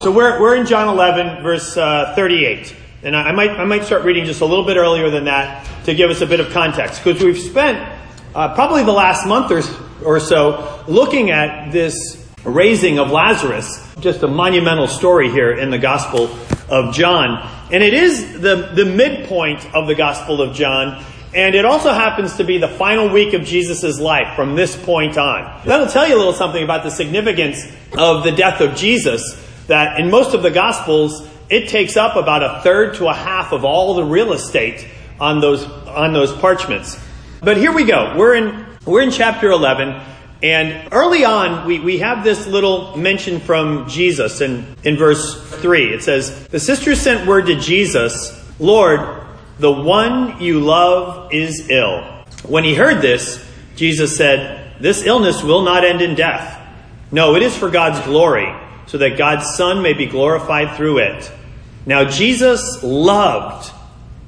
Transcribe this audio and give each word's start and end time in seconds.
So 0.00 0.12
we're, 0.12 0.40
we're 0.40 0.54
in 0.54 0.64
John 0.64 0.86
11, 0.86 1.42
verse 1.42 1.76
uh, 1.76 2.12
38. 2.14 2.72
And 3.02 3.16
I, 3.16 3.30
I 3.30 3.32
might, 3.32 3.50
I 3.50 3.64
might 3.64 3.82
start 3.82 4.04
reading 4.04 4.26
just 4.26 4.42
a 4.42 4.44
little 4.44 4.64
bit 4.64 4.76
earlier 4.76 5.10
than 5.10 5.24
that 5.24 5.66
to 5.86 5.94
give 5.96 6.08
us 6.08 6.20
a 6.20 6.26
bit 6.26 6.38
of 6.38 6.50
context. 6.50 7.02
Because 7.02 7.20
we've 7.20 7.36
spent 7.36 7.78
uh, 8.32 8.54
probably 8.54 8.84
the 8.84 8.92
last 8.92 9.26
month 9.26 9.50
or, 9.50 9.60
or 10.06 10.20
so 10.20 10.84
looking 10.86 11.32
at 11.32 11.72
this 11.72 12.30
raising 12.44 13.00
of 13.00 13.10
Lazarus. 13.10 13.92
Just 13.98 14.22
a 14.22 14.28
monumental 14.28 14.86
story 14.86 15.32
here 15.32 15.50
in 15.50 15.72
the 15.72 15.78
Gospel 15.78 16.30
of 16.68 16.94
John. 16.94 17.50
And 17.72 17.82
it 17.82 17.92
is 17.92 18.40
the, 18.40 18.70
the 18.76 18.84
midpoint 18.84 19.66
of 19.74 19.88
the 19.88 19.96
Gospel 19.96 20.40
of 20.40 20.54
John. 20.54 21.04
And 21.34 21.56
it 21.56 21.64
also 21.64 21.92
happens 21.92 22.36
to 22.36 22.44
be 22.44 22.58
the 22.58 22.68
final 22.68 23.08
week 23.12 23.34
of 23.34 23.42
Jesus' 23.42 23.98
life 23.98 24.36
from 24.36 24.54
this 24.54 24.80
point 24.80 25.18
on. 25.18 25.60
That'll 25.66 25.88
tell 25.88 26.06
you 26.06 26.14
a 26.14 26.18
little 26.18 26.32
something 26.34 26.62
about 26.62 26.84
the 26.84 26.90
significance 26.90 27.64
of 27.98 28.22
the 28.22 28.30
death 28.30 28.60
of 28.60 28.76
Jesus 28.76 29.46
that 29.68 30.00
in 30.00 30.10
most 30.10 30.34
of 30.34 30.42
the 30.42 30.50
Gospels, 30.50 31.26
it 31.48 31.68
takes 31.68 31.96
up 31.96 32.16
about 32.16 32.42
a 32.42 32.60
third 32.62 32.96
to 32.96 33.06
a 33.06 33.14
half 33.14 33.52
of 33.52 33.64
all 33.64 33.94
the 33.94 34.04
real 34.04 34.32
estate 34.32 34.86
on 35.20 35.40
those, 35.40 35.64
on 35.64 36.12
those 36.12 36.32
parchments. 36.32 36.98
But 37.40 37.56
here 37.56 37.72
we 37.72 37.84
go. 37.84 38.14
We're 38.16 38.34
in, 38.34 38.66
we're 38.84 39.02
in 39.02 39.10
chapter 39.10 39.50
11. 39.50 40.00
And 40.42 40.88
early 40.92 41.24
on, 41.24 41.66
we, 41.66 41.80
we 41.80 41.98
have 41.98 42.24
this 42.24 42.46
little 42.46 42.96
mention 42.96 43.40
from 43.40 43.88
Jesus 43.88 44.40
in, 44.40 44.76
in 44.84 44.96
verse 44.96 45.42
3. 45.60 45.94
It 45.94 46.02
says, 46.02 46.46
The 46.48 46.60
sisters 46.60 47.00
sent 47.00 47.26
word 47.26 47.46
to 47.46 47.56
Jesus, 47.58 48.44
Lord, 48.58 49.26
the 49.58 49.72
one 49.72 50.40
you 50.40 50.60
love 50.60 51.32
is 51.32 51.68
ill. 51.68 52.24
When 52.46 52.62
he 52.62 52.74
heard 52.74 53.02
this, 53.02 53.44
Jesus 53.74 54.16
said, 54.16 54.80
This 54.80 55.02
illness 55.04 55.42
will 55.42 55.62
not 55.62 55.84
end 55.84 56.00
in 56.00 56.14
death. 56.14 56.54
No, 57.10 57.34
it 57.34 57.42
is 57.42 57.56
for 57.56 57.68
God's 57.68 58.00
glory 58.06 58.54
so 58.88 58.98
that 58.98 59.16
God's 59.16 59.54
Son 59.56 59.82
may 59.82 59.92
be 59.92 60.06
glorified 60.06 60.76
through 60.76 60.98
it. 60.98 61.30
Now, 61.86 62.04
Jesus 62.04 62.82
loved 62.82 63.70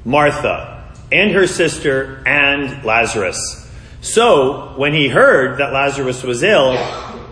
Martha 0.05 0.93
and 1.11 1.33
her 1.33 1.47
sister 1.47 2.23
and 2.27 2.85
Lazarus. 2.85 3.69
So, 4.03 4.75
when 4.77 4.95
he 4.95 5.09
heard 5.09 5.59
that 5.59 5.73
Lazarus 5.73 6.23
was 6.23 6.43
ill, 6.43 6.77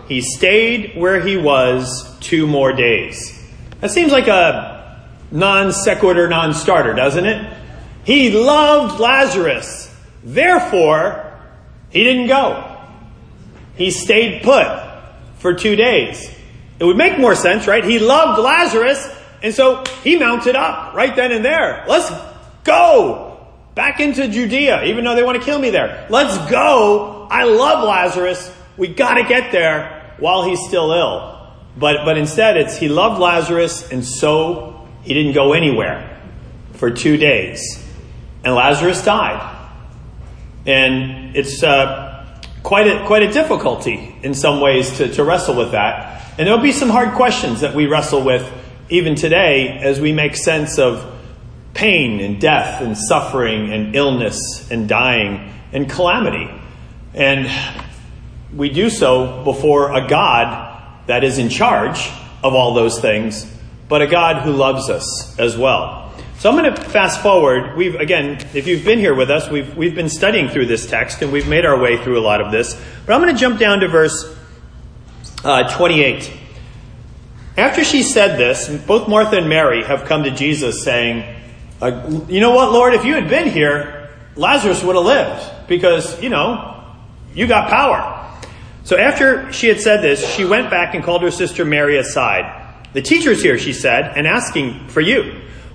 he 0.07 0.21
stayed 0.21 0.97
where 0.97 1.21
he 1.21 1.37
was 1.37 2.17
two 2.19 2.45
more 2.45 2.73
days. 2.73 3.35
That 3.79 3.91
seems 3.91 4.11
like 4.11 4.27
a 4.27 5.07
non 5.31 5.71
sequitur, 5.71 6.27
non 6.27 6.53
starter, 6.53 6.93
doesn't 6.93 7.25
it? 7.25 7.57
He 8.03 8.31
loved 8.31 8.99
Lazarus. 8.99 9.95
Therefore, 10.23 11.39
he 11.89 12.03
didn't 12.03 12.27
go. 12.27 12.77
He 13.75 13.91
stayed 13.91 14.43
put 14.43 14.67
for 15.37 15.53
two 15.53 15.75
days. 15.75 16.29
It 16.79 16.85
would 16.85 16.97
make 16.97 17.19
more 17.19 17.35
sense, 17.35 17.67
right? 17.67 17.83
He 17.83 17.99
loved 17.99 18.39
Lazarus, 18.39 19.07
and 19.43 19.53
so 19.53 19.83
he 20.03 20.17
mounted 20.17 20.55
up 20.55 20.93
right 20.93 21.15
then 21.15 21.31
and 21.31 21.43
there. 21.43 21.85
Let's 21.87 22.09
go 22.63 23.47
back 23.75 23.99
into 23.99 24.27
Judea, 24.27 24.85
even 24.85 25.03
though 25.03 25.15
they 25.15 25.23
want 25.23 25.37
to 25.37 25.43
kill 25.43 25.59
me 25.59 25.69
there. 25.69 26.07
Let's 26.09 26.37
go. 26.49 27.27
I 27.29 27.43
love 27.43 27.83
Lazarus. 27.83 28.53
We 28.77 28.87
got 28.87 29.15
to 29.15 29.23
get 29.23 29.51
there 29.51 30.15
while 30.19 30.43
he's 30.43 30.59
still 30.67 30.91
ill. 30.91 31.53
But, 31.77 32.05
but 32.05 32.17
instead, 32.17 32.57
it's 32.57 32.77
he 32.77 32.89
loved 32.89 33.19
Lazarus, 33.19 33.89
and 33.91 34.03
so 34.03 34.87
he 35.01 35.13
didn't 35.13 35.33
go 35.33 35.53
anywhere 35.53 36.21
for 36.73 36.91
two 36.91 37.17
days. 37.17 37.85
And 38.43 38.55
Lazarus 38.55 39.03
died. 39.03 39.57
And 40.65 41.35
it's 41.35 41.63
uh, 41.63 42.08
quite, 42.63 42.87
a, 42.87 43.05
quite 43.05 43.23
a 43.23 43.31
difficulty 43.31 44.15
in 44.23 44.33
some 44.33 44.61
ways 44.61 44.97
to, 44.97 45.11
to 45.13 45.23
wrestle 45.23 45.55
with 45.55 45.71
that. 45.71 46.23
And 46.37 46.47
there'll 46.47 46.61
be 46.61 46.71
some 46.71 46.89
hard 46.89 47.15
questions 47.15 47.61
that 47.61 47.75
we 47.75 47.87
wrestle 47.87 48.23
with 48.23 48.49
even 48.89 49.15
today 49.15 49.77
as 49.77 49.99
we 49.99 50.11
make 50.11 50.35
sense 50.35 50.79
of 50.79 51.15
pain 51.73 52.19
and 52.19 52.41
death 52.41 52.81
and 52.81 52.97
suffering 52.97 53.71
and 53.71 53.95
illness 53.95 54.69
and 54.71 54.89
dying 54.89 55.53
and 55.71 55.89
calamity. 55.89 56.49
And 57.13 57.49
we 58.55 58.69
do 58.69 58.89
so 58.89 59.43
before 59.43 59.93
a 59.93 60.07
God 60.07 61.07
that 61.07 61.23
is 61.23 61.37
in 61.37 61.49
charge 61.49 62.09
of 62.43 62.53
all 62.53 62.73
those 62.73 62.99
things, 62.99 63.51
but 63.87 64.01
a 64.01 64.07
God 64.07 64.43
who 64.43 64.51
loves 64.53 64.89
us 64.89 65.37
as 65.39 65.57
well. 65.57 66.08
So 66.39 66.49
I'm 66.49 66.55
going 66.55 66.73
to 66.73 66.81
fast 66.81 67.21
forward. 67.21 67.75
We've, 67.75 67.95
again, 67.95 68.39
if 68.53 68.65
you've 68.65 68.85
been 68.85 68.97
here 68.97 69.13
with 69.13 69.29
us, 69.29 69.49
we've, 69.49 69.75
we've 69.75 69.93
been 69.93 70.07
studying 70.07 70.47
through 70.47 70.67
this 70.67 70.89
text 70.89 71.21
and 71.21 71.33
we've 71.33 71.49
made 71.49 71.65
our 71.65 71.77
way 71.77 72.01
through 72.01 72.17
a 72.17 72.23
lot 72.23 72.39
of 72.39 72.49
this. 72.49 72.81
But 73.05 73.13
I'm 73.13 73.21
going 73.21 73.35
to 73.35 73.37
jump 73.37 73.59
down 73.59 73.81
to 73.81 73.89
verse 73.89 74.37
uh, 75.43 75.69
28. 75.75 76.31
After 77.57 77.83
she 77.83 78.03
said 78.03 78.37
this, 78.37 78.69
both 78.85 79.09
Martha 79.09 79.35
and 79.35 79.49
Mary 79.49 79.83
have 79.83 80.05
come 80.05 80.23
to 80.23 80.31
Jesus 80.31 80.81
saying, 80.81 81.41
uh, 81.81 82.23
You 82.29 82.39
know 82.39 82.55
what, 82.55 82.71
Lord, 82.71 82.93
if 82.93 83.03
you 83.03 83.15
had 83.15 83.27
been 83.27 83.49
here, 83.49 84.09
Lazarus 84.37 84.81
would 84.81 84.95
have 84.95 85.03
lived 85.03 85.67
because, 85.67 86.23
you 86.23 86.29
know, 86.29 86.85
you 87.33 87.47
got 87.47 87.67
power. 87.67 88.33
So 88.85 88.97
after 88.97 89.51
she 89.51 89.67
had 89.67 89.81
said 89.81 90.01
this, 90.01 90.25
she 90.35 90.45
went 90.45 90.69
back 90.69 90.95
and 90.95 91.03
called 91.03 91.21
her 91.21 91.31
sister 91.31 91.65
Mary 91.65 91.97
aside. 91.97 92.85
The 92.93 93.01
teacher's 93.01 93.43
here, 93.43 93.57
she 93.57 93.73
said, 93.73 94.17
and 94.17 94.25
asking 94.25 94.87
for 94.87 95.01
you. 95.01 95.41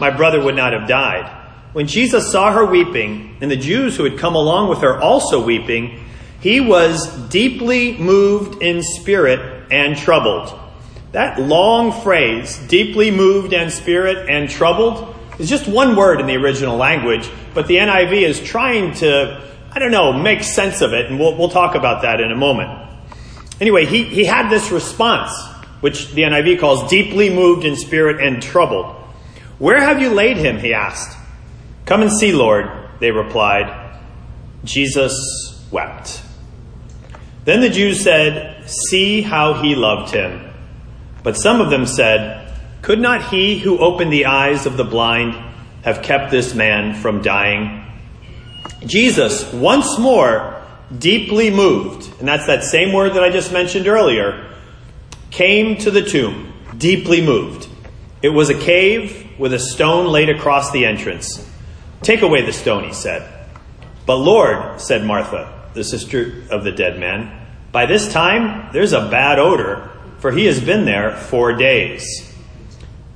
my 0.00 0.10
brother 0.10 0.42
would 0.42 0.56
not 0.56 0.72
have 0.72 0.88
died. 0.88 1.30
When 1.72 1.86
Jesus 1.86 2.30
saw 2.30 2.52
her 2.52 2.66
weeping, 2.66 3.36
and 3.40 3.50
the 3.50 3.56
Jews 3.56 3.96
who 3.96 4.04
had 4.04 4.18
come 4.18 4.34
along 4.34 4.68
with 4.68 4.80
her 4.80 5.00
also 5.00 5.42
weeping, 5.42 6.04
he 6.40 6.60
was 6.60 7.08
deeply 7.28 7.96
moved 7.96 8.62
in 8.62 8.82
spirit 8.82 9.68
and 9.70 9.96
troubled. 9.96 10.58
That 11.12 11.40
long 11.40 11.92
phrase, 12.02 12.58
deeply 12.68 13.10
moved 13.10 13.52
in 13.52 13.70
spirit 13.70 14.28
and 14.28 14.50
troubled, 14.50 15.14
is 15.38 15.48
just 15.48 15.66
one 15.66 15.96
word 15.96 16.20
in 16.20 16.26
the 16.26 16.36
original 16.36 16.76
language, 16.76 17.30
but 17.54 17.66
the 17.66 17.76
NIV 17.76 18.22
is 18.22 18.40
trying 18.40 18.94
to, 18.96 19.42
I 19.70 19.78
don't 19.78 19.90
know, 19.90 20.12
make 20.12 20.42
sense 20.42 20.80
of 20.80 20.92
it, 20.92 21.06
and 21.06 21.18
we'll, 21.18 21.36
we'll 21.36 21.50
talk 21.50 21.74
about 21.74 22.02
that 22.02 22.20
in 22.20 22.32
a 22.32 22.36
moment. 22.36 22.70
Anyway, 23.60 23.86
he, 23.86 24.04
he 24.04 24.24
had 24.24 24.50
this 24.50 24.70
response, 24.70 25.32
which 25.80 26.12
the 26.12 26.22
NIV 26.22 26.60
calls 26.60 26.90
deeply 26.90 27.34
moved 27.34 27.64
in 27.64 27.76
spirit 27.76 28.20
and 28.20 28.42
troubled. 28.42 29.01
Where 29.62 29.80
have 29.80 30.02
you 30.02 30.10
laid 30.10 30.38
him? 30.38 30.58
He 30.58 30.74
asked. 30.74 31.16
Come 31.84 32.02
and 32.02 32.10
see, 32.10 32.32
Lord, 32.32 32.68
they 32.98 33.12
replied. 33.12 33.96
Jesus 34.64 35.14
wept. 35.70 36.20
Then 37.44 37.60
the 37.60 37.70
Jews 37.70 38.00
said, 38.00 38.68
See 38.68 39.22
how 39.22 39.54
he 39.54 39.76
loved 39.76 40.12
him. 40.12 40.50
But 41.22 41.36
some 41.36 41.60
of 41.60 41.70
them 41.70 41.86
said, 41.86 42.52
Could 42.82 42.98
not 42.98 43.28
he 43.28 43.56
who 43.56 43.78
opened 43.78 44.12
the 44.12 44.26
eyes 44.26 44.66
of 44.66 44.76
the 44.76 44.82
blind 44.82 45.34
have 45.84 46.02
kept 46.02 46.32
this 46.32 46.56
man 46.56 46.96
from 46.96 47.22
dying? 47.22 47.86
Jesus, 48.84 49.52
once 49.52 49.96
more, 49.96 50.60
deeply 50.98 51.50
moved, 51.50 52.10
and 52.18 52.26
that's 52.26 52.46
that 52.46 52.64
same 52.64 52.92
word 52.92 53.14
that 53.14 53.22
I 53.22 53.30
just 53.30 53.52
mentioned 53.52 53.86
earlier, 53.86 54.56
came 55.30 55.76
to 55.76 55.92
the 55.92 56.02
tomb, 56.02 56.52
deeply 56.76 57.24
moved. 57.24 57.68
It 58.22 58.30
was 58.30 58.50
a 58.50 58.58
cave 58.58 59.21
with 59.38 59.52
a 59.52 59.58
stone 59.58 60.06
laid 60.06 60.28
across 60.28 60.70
the 60.72 60.84
entrance. 60.84 61.48
Take 62.02 62.22
away 62.22 62.42
the 62.44 62.52
stone, 62.52 62.84
he 62.84 62.92
said. 62.92 63.48
But 64.06 64.16
Lord, 64.16 64.80
said 64.80 65.04
Martha, 65.04 65.70
the 65.74 65.84
sister 65.84 66.44
of 66.50 66.64
the 66.64 66.72
dead 66.72 66.98
man. 66.98 67.46
By 67.70 67.86
this 67.86 68.12
time, 68.12 68.70
there's 68.72 68.92
a 68.92 69.08
bad 69.08 69.38
odor, 69.38 69.90
for 70.18 70.32
he 70.32 70.46
has 70.46 70.60
been 70.60 70.84
there 70.84 71.16
four 71.16 71.54
days. 71.54 72.28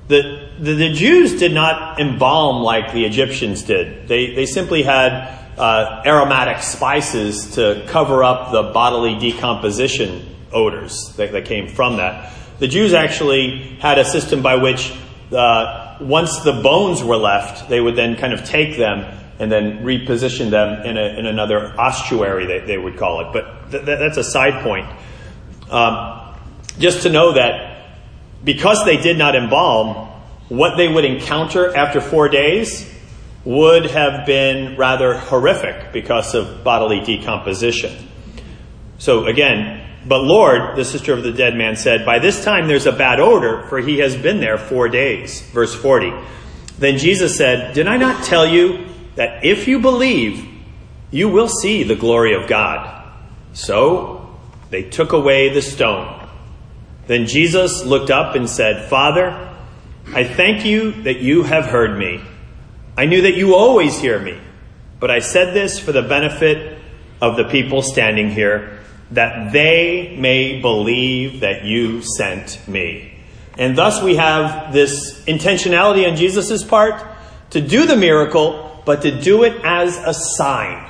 The, 0.08 0.50
the, 0.60 0.74
the 0.74 0.92
Jews 0.92 1.38
did 1.38 1.52
not 1.52 2.00
embalm 2.00 2.62
like 2.62 2.92
the 2.92 3.04
Egyptians 3.04 3.62
did. 3.62 4.06
They, 4.06 4.34
they 4.34 4.46
simply 4.46 4.82
had 4.82 5.36
uh, 5.58 6.02
aromatic 6.06 6.62
spices 6.62 7.54
to 7.56 7.84
cover 7.88 8.22
up 8.22 8.52
the 8.52 8.62
bodily 8.72 9.18
decomposition 9.18 10.34
odors 10.52 11.14
that, 11.16 11.32
that 11.32 11.44
came 11.44 11.68
from 11.68 11.96
that. 11.96 12.32
The 12.58 12.68
Jews 12.68 12.94
actually 12.94 13.76
had 13.80 13.98
a 13.98 14.04
system 14.04 14.42
by 14.42 14.56
which 14.56 14.96
uh, 15.32 15.85
once 16.00 16.40
the 16.40 16.52
bones 16.52 17.02
were 17.02 17.16
left, 17.16 17.68
they 17.68 17.80
would 17.80 17.96
then 17.96 18.16
kind 18.16 18.32
of 18.32 18.44
take 18.44 18.76
them 18.76 19.18
and 19.38 19.52
then 19.52 19.84
reposition 19.84 20.50
them 20.50 20.84
in, 20.86 20.96
a, 20.96 21.18
in 21.18 21.26
another 21.26 21.78
ossuary, 21.78 22.46
they, 22.46 22.60
they 22.60 22.78
would 22.78 22.96
call 22.96 23.20
it. 23.20 23.32
But 23.32 23.70
th- 23.70 23.84
that's 23.84 24.16
a 24.16 24.24
side 24.24 24.62
point. 24.62 24.88
Um, 25.70 26.34
just 26.78 27.02
to 27.02 27.10
know 27.10 27.34
that 27.34 27.88
because 28.44 28.84
they 28.84 28.96
did 28.96 29.18
not 29.18 29.34
embalm, 29.34 30.08
what 30.48 30.76
they 30.76 30.88
would 30.88 31.04
encounter 31.04 31.76
after 31.76 32.00
four 32.00 32.28
days 32.28 32.92
would 33.44 33.90
have 33.90 34.26
been 34.26 34.76
rather 34.76 35.18
horrific 35.18 35.92
because 35.92 36.34
of 36.34 36.64
bodily 36.64 37.00
decomposition. 37.00 38.08
So 38.98 39.26
again, 39.26 39.85
but 40.06 40.22
Lord, 40.22 40.76
the 40.76 40.84
sister 40.84 41.12
of 41.12 41.22
the 41.22 41.32
dead 41.32 41.56
man 41.56 41.76
said, 41.76 42.06
by 42.06 42.18
this 42.18 42.44
time 42.44 42.68
there's 42.68 42.86
a 42.86 42.92
bad 42.92 43.18
odor, 43.18 43.62
for 43.68 43.78
he 43.78 43.98
has 43.98 44.16
been 44.16 44.40
there 44.40 44.58
four 44.58 44.88
days. 44.88 45.40
Verse 45.50 45.74
40. 45.74 46.12
Then 46.78 46.98
Jesus 46.98 47.36
said, 47.36 47.74
Did 47.74 47.88
I 47.88 47.96
not 47.96 48.24
tell 48.24 48.46
you 48.46 48.86
that 49.16 49.44
if 49.44 49.66
you 49.66 49.80
believe, 49.80 50.46
you 51.10 51.28
will 51.28 51.48
see 51.48 51.82
the 51.82 51.96
glory 51.96 52.34
of 52.34 52.48
God? 52.48 53.12
So 53.52 54.36
they 54.70 54.82
took 54.82 55.12
away 55.12 55.48
the 55.48 55.62
stone. 55.62 56.28
Then 57.06 57.26
Jesus 57.26 57.84
looked 57.84 58.10
up 58.10 58.34
and 58.34 58.48
said, 58.48 58.88
Father, 58.88 59.54
I 60.08 60.24
thank 60.24 60.64
you 60.64 61.02
that 61.02 61.18
you 61.18 61.42
have 61.42 61.66
heard 61.66 61.98
me. 61.98 62.22
I 62.96 63.06
knew 63.06 63.22
that 63.22 63.36
you 63.36 63.54
always 63.54 63.98
hear 63.98 64.18
me, 64.18 64.38
but 65.00 65.10
I 65.10 65.18
said 65.18 65.54
this 65.54 65.78
for 65.78 65.92
the 65.92 66.02
benefit 66.02 66.78
of 67.20 67.36
the 67.36 67.44
people 67.44 67.82
standing 67.82 68.30
here, 68.30 68.80
that 69.10 69.52
they 69.52 70.16
may 70.18 70.60
believe 70.60 71.40
that 71.40 71.64
you 71.64 72.02
sent 72.02 72.66
me. 72.66 73.12
And 73.58 73.76
thus 73.76 74.02
we 74.02 74.16
have 74.16 74.72
this 74.72 75.24
intentionality 75.24 76.08
on 76.08 76.16
Jesus' 76.16 76.64
part 76.64 77.02
to 77.50 77.60
do 77.60 77.86
the 77.86 77.96
miracle, 77.96 78.82
but 78.84 79.02
to 79.02 79.20
do 79.20 79.44
it 79.44 79.64
as 79.64 79.96
a 79.96 80.12
sign. 80.12 80.86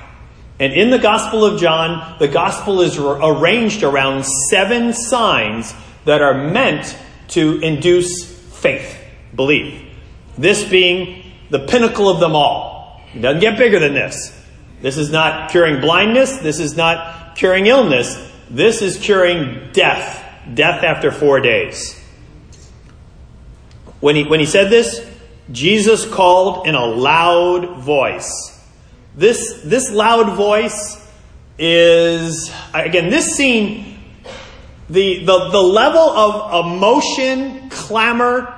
And 0.59 0.73
in 0.73 0.91
the 0.91 0.99
Gospel 0.99 1.45
of 1.45 1.61
John, 1.61 2.17
the 2.19 2.29
Gospel 2.29 2.81
is 2.81 2.99
arranged 2.99 3.83
around 3.83 4.25
seven 4.51 4.93
signs 4.95 5.75
that 6.07 6.23
are 6.23 6.51
meant 6.51 6.97
to 7.29 7.61
induce 7.61 8.25
faith, 8.25 8.99
belief. 9.35 9.83
This 10.39 10.65
being 10.65 11.25
the 11.51 11.61
pinnacle 11.61 12.09
of 12.09 12.21
them 12.21 12.35
all. 12.35 13.03
It 13.15 13.21
doesn't 13.21 13.41
get 13.41 13.59
bigger 13.59 13.79
than 13.79 13.95
this. 13.95 14.33
This 14.81 14.97
is 14.97 15.11
not 15.11 15.51
curing 15.51 15.81
blindness. 15.81 16.39
This 16.39 16.59
is 16.59 16.77
not 16.77 17.26
curing 17.37 17.67
illness. 17.67 18.17
This 18.51 18.83
is 18.83 18.99
curing 18.99 19.71
death. 19.73 20.25
Death 20.55 20.83
after 20.83 21.13
four 21.13 21.41
days. 21.41 22.01
When 24.01 24.17
he, 24.17 24.25
when 24.25 24.41
he 24.41 24.47
said 24.47 24.71
this, 24.71 25.07
Jesus 25.53 26.07
called 26.07 26.67
in 26.67 26.75
a 26.75 26.85
loud 26.85 27.79
voice. 27.79 28.53
This, 29.17 29.61
this 29.65 29.91
loud 29.91 30.37
voice 30.37 31.03
is, 31.59 32.53
again, 32.75 33.11
this 33.11 33.35
scene, 33.35 33.99
the, 34.89 35.25
the, 35.25 35.51
the 35.51 35.61
level 35.61 36.01
of 36.01 36.67
emotion, 36.67 37.71
clamor, 37.71 38.53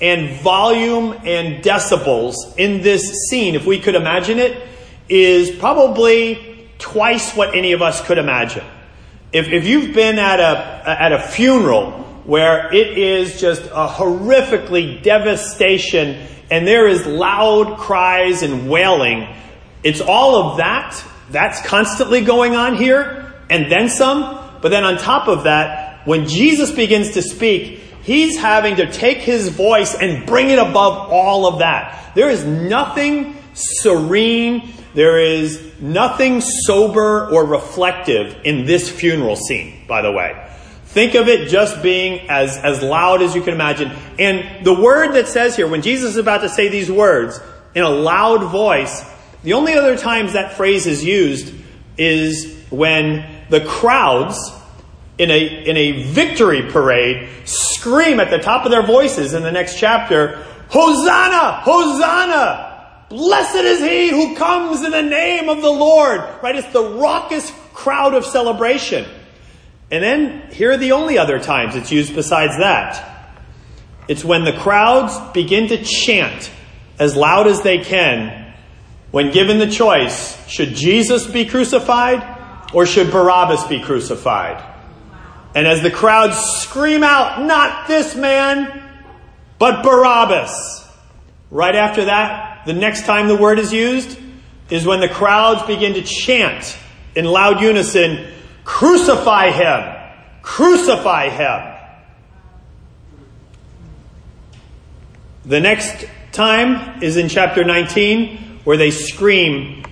and 0.00 0.40
volume 0.40 1.12
and 1.24 1.62
decibels 1.62 2.56
in 2.56 2.82
this 2.82 3.28
scene, 3.28 3.54
if 3.54 3.66
we 3.66 3.80
could 3.80 3.94
imagine 3.94 4.38
it, 4.38 4.66
is 5.08 5.50
probably 5.58 6.47
twice 6.78 7.34
what 7.34 7.54
any 7.54 7.72
of 7.72 7.82
us 7.82 8.04
could 8.06 8.18
imagine. 8.18 8.64
If, 9.32 9.48
if 9.48 9.66
you've 9.66 9.94
been 9.94 10.18
at 10.18 10.40
a, 10.40 11.02
at 11.02 11.12
a 11.12 11.20
funeral 11.20 11.90
where 12.24 12.72
it 12.72 12.96
is 12.98 13.40
just 13.40 13.62
a 13.62 13.86
horrifically 13.88 15.02
devastation 15.02 16.26
and 16.50 16.66
there 16.66 16.86
is 16.86 17.06
loud 17.06 17.78
cries 17.78 18.42
and 18.42 18.70
wailing, 18.70 19.28
it's 19.82 20.00
all 20.00 20.50
of 20.50 20.58
that. 20.58 21.02
That's 21.30 21.60
constantly 21.66 22.22
going 22.22 22.54
on 22.56 22.76
here 22.76 23.34
and 23.50 23.70
then 23.70 23.88
some. 23.88 24.22
But 24.62 24.70
then 24.70 24.84
on 24.84 24.98
top 24.98 25.28
of 25.28 25.44
that, 25.44 26.06
when 26.06 26.26
Jesus 26.26 26.70
begins 26.70 27.12
to 27.12 27.22
speak, 27.22 27.82
He's 28.08 28.38
having 28.38 28.76
to 28.76 28.90
take 28.90 29.18
his 29.18 29.50
voice 29.50 29.94
and 29.94 30.24
bring 30.24 30.48
it 30.48 30.58
above 30.58 31.12
all 31.12 31.46
of 31.46 31.58
that. 31.58 32.14
There 32.14 32.30
is 32.30 32.42
nothing 32.42 33.36
serene, 33.52 34.72
there 34.94 35.18
is 35.18 35.80
nothing 35.80 36.40
sober 36.40 37.28
or 37.28 37.44
reflective 37.44 38.36
in 38.44 38.64
this 38.64 38.88
funeral 38.90 39.36
scene, 39.36 39.86
by 39.86 40.02
the 40.02 40.12
way. 40.12 40.44
Think 40.86 41.14
of 41.14 41.28
it 41.28 41.48
just 41.48 41.82
being 41.82 42.28
as, 42.30 42.56
as 42.56 42.82
loud 42.82 43.20
as 43.20 43.34
you 43.34 43.42
can 43.42 43.52
imagine. 43.52 43.92
And 44.18 44.64
the 44.64 44.74
word 44.74 45.12
that 45.12 45.28
says 45.28 45.54
here, 45.54 45.68
when 45.68 45.82
Jesus 45.82 46.12
is 46.12 46.16
about 46.16 46.40
to 46.40 46.48
say 46.48 46.68
these 46.68 46.90
words 46.90 47.38
in 47.74 47.82
a 47.84 47.90
loud 47.90 48.50
voice, 48.50 49.04
the 49.42 49.52
only 49.52 49.74
other 49.74 49.96
times 49.96 50.32
that 50.32 50.54
phrase 50.54 50.86
is 50.86 51.04
used 51.04 51.54
is 51.98 52.56
when 52.70 53.44
the 53.50 53.60
crowds 53.64 54.38
in 55.18 55.30
a, 55.30 55.68
in 55.68 55.76
a 55.76 56.02
victory 56.04 56.62
parade 56.70 57.28
scream 57.44 58.20
at 58.20 58.30
the 58.30 58.38
top 58.38 58.64
of 58.64 58.70
their 58.70 58.84
voices 58.84 59.34
in 59.34 59.42
the 59.42 59.52
next 59.52 59.78
chapter, 59.78 60.44
Hosanna! 60.70 61.60
Hosanna! 61.62 62.67
Blessed 63.08 63.56
is 63.56 63.80
he 63.80 64.10
who 64.10 64.36
comes 64.36 64.84
in 64.84 64.90
the 64.90 65.02
name 65.02 65.48
of 65.48 65.62
the 65.62 65.70
Lord. 65.70 66.20
Right? 66.42 66.56
It's 66.56 66.72
the 66.72 66.84
raucous 66.84 67.50
crowd 67.72 68.14
of 68.14 68.24
celebration. 68.24 69.06
And 69.90 70.02
then 70.02 70.50
here 70.52 70.72
are 70.72 70.76
the 70.76 70.92
only 70.92 71.16
other 71.16 71.38
times 71.38 71.74
it's 71.74 71.90
used 71.90 72.14
besides 72.14 72.58
that. 72.58 73.34
It's 74.08 74.24
when 74.24 74.44
the 74.44 74.52
crowds 74.52 75.18
begin 75.32 75.68
to 75.68 75.82
chant 75.82 76.50
as 76.98 77.16
loud 77.16 77.46
as 77.46 77.62
they 77.62 77.78
can 77.78 78.54
when 79.10 79.32
given 79.32 79.58
the 79.58 79.70
choice 79.70 80.46
should 80.48 80.74
Jesus 80.74 81.26
be 81.26 81.46
crucified 81.46 82.36
or 82.74 82.84
should 82.84 83.10
Barabbas 83.10 83.64
be 83.64 83.80
crucified? 83.80 84.62
And 85.54 85.66
as 85.66 85.82
the 85.82 85.90
crowds 85.90 86.36
scream 86.36 87.02
out, 87.02 87.42
not 87.42 87.88
this 87.88 88.14
man, 88.14 88.82
but 89.58 89.82
Barabbas. 89.82 90.86
Right 91.50 91.74
after 91.74 92.04
that, 92.04 92.57
the 92.68 92.74
next 92.74 93.06
time 93.06 93.28
the 93.28 93.36
word 93.36 93.58
is 93.58 93.72
used 93.72 94.18
is 94.68 94.84
when 94.84 95.00
the 95.00 95.08
crowds 95.08 95.62
begin 95.62 95.94
to 95.94 96.02
chant 96.02 96.76
in 97.16 97.24
loud 97.24 97.62
unison, 97.62 98.30
crucify 98.62 99.50
him, 99.50 99.96
crucify 100.42 101.30
him. 101.30 101.74
The 105.46 105.60
next 105.60 106.04
time 106.32 107.02
is 107.02 107.16
in 107.16 107.30
chapter 107.30 107.64
19 107.64 108.60
where 108.64 108.76
they 108.76 108.90
scream, 108.90 109.86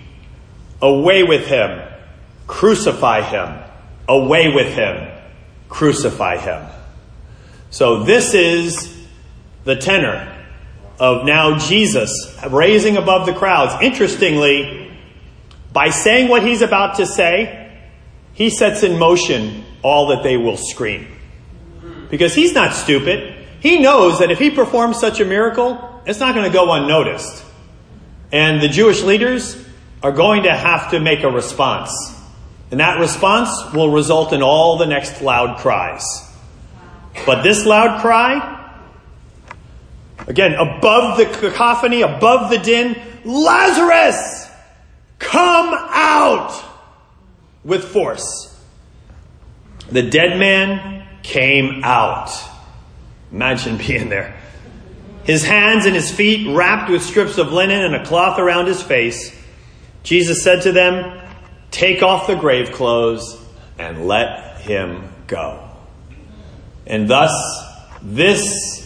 away 0.82 1.22
with 1.22 1.46
him, 1.46 1.80
crucify 2.46 3.22
him, 3.22 3.58
away 4.06 4.52
with 4.54 4.74
him! 4.74 5.12
Crucify 5.70 6.36
him. 6.36 6.66
So 7.70 8.02
this 8.02 8.34
is 8.34 8.94
the 9.64 9.76
tenor 9.76 10.35
of 10.98 11.24
now 11.24 11.58
Jesus 11.58 12.10
raising 12.50 12.96
above 12.96 13.26
the 13.26 13.32
crowds. 13.32 13.74
Interestingly, 13.82 14.96
by 15.72 15.90
saying 15.90 16.28
what 16.28 16.42
he's 16.42 16.62
about 16.62 16.96
to 16.96 17.06
say, 17.06 17.78
he 18.32 18.50
sets 18.50 18.82
in 18.82 18.98
motion 18.98 19.64
all 19.82 20.08
that 20.08 20.22
they 20.22 20.36
will 20.36 20.56
scream. 20.56 21.06
Because 22.10 22.34
he's 22.34 22.52
not 22.52 22.72
stupid. 22.72 23.34
He 23.60 23.78
knows 23.78 24.20
that 24.20 24.30
if 24.30 24.38
he 24.38 24.50
performs 24.50 24.98
such 24.98 25.20
a 25.20 25.24
miracle, 25.24 26.02
it's 26.06 26.20
not 26.20 26.34
going 26.34 26.46
to 26.46 26.52
go 26.52 26.72
unnoticed. 26.72 27.44
And 28.32 28.60
the 28.60 28.68
Jewish 28.68 29.02
leaders 29.02 29.62
are 30.02 30.12
going 30.12 30.44
to 30.44 30.54
have 30.54 30.90
to 30.92 31.00
make 31.00 31.22
a 31.22 31.30
response. 31.30 31.92
And 32.70 32.80
that 32.80 32.98
response 32.98 33.50
will 33.72 33.90
result 33.90 34.32
in 34.32 34.42
all 34.42 34.78
the 34.78 34.86
next 34.86 35.20
loud 35.22 35.58
cries. 35.58 36.04
But 37.24 37.42
this 37.42 37.64
loud 37.64 38.00
cry, 38.00 38.55
again, 40.26 40.54
above 40.54 41.18
the 41.18 41.26
cacophony, 41.26 42.02
above 42.02 42.50
the 42.50 42.58
din, 42.58 43.00
Lazarus, 43.24 44.48
come 45.18 45.74
out 45.74 46.62
with 47.64 47.84
force. 47.84 48.52
The 49.90 50.02
dead 50.02 50.38
man 50.38 51.06
came 51.22 51.82
out. 51.84 52.30
Imagine 53.32 53.76
being 53.86 54.08
there. 54.08 54.36
His 55.24 55.44
hands 55.44 55.86
and 55.86 55.94
his 55.94 56.10
feet 56.10 56.54
wrapped 56.54 56.88
with 56.88 57.02
strips 57.02 57.36
of 57.36 57.52
linen 57.52 57.82
and 57.82 57.96
a 57.96 58.04
cloth 58.04 58.38
around 58.38 58.66
his 58.66 58.80
face. 58.80 59.34
Jesus 60.04 60.44
said 60.44 60.62
to 60.62 60.72
them, 60.72 61.20
Take 61.72 62.02
off 62.02 62.28
the 62.28 62.36
grave 62.36 62.70
clothes 62.70 63.36
and 63.76 64.06
let 64.06 64.60
him 64.60 65.12
go. 65.26 65.68
And 66.86 67.10
thus, 67.10 67.32
this 68.00 68.85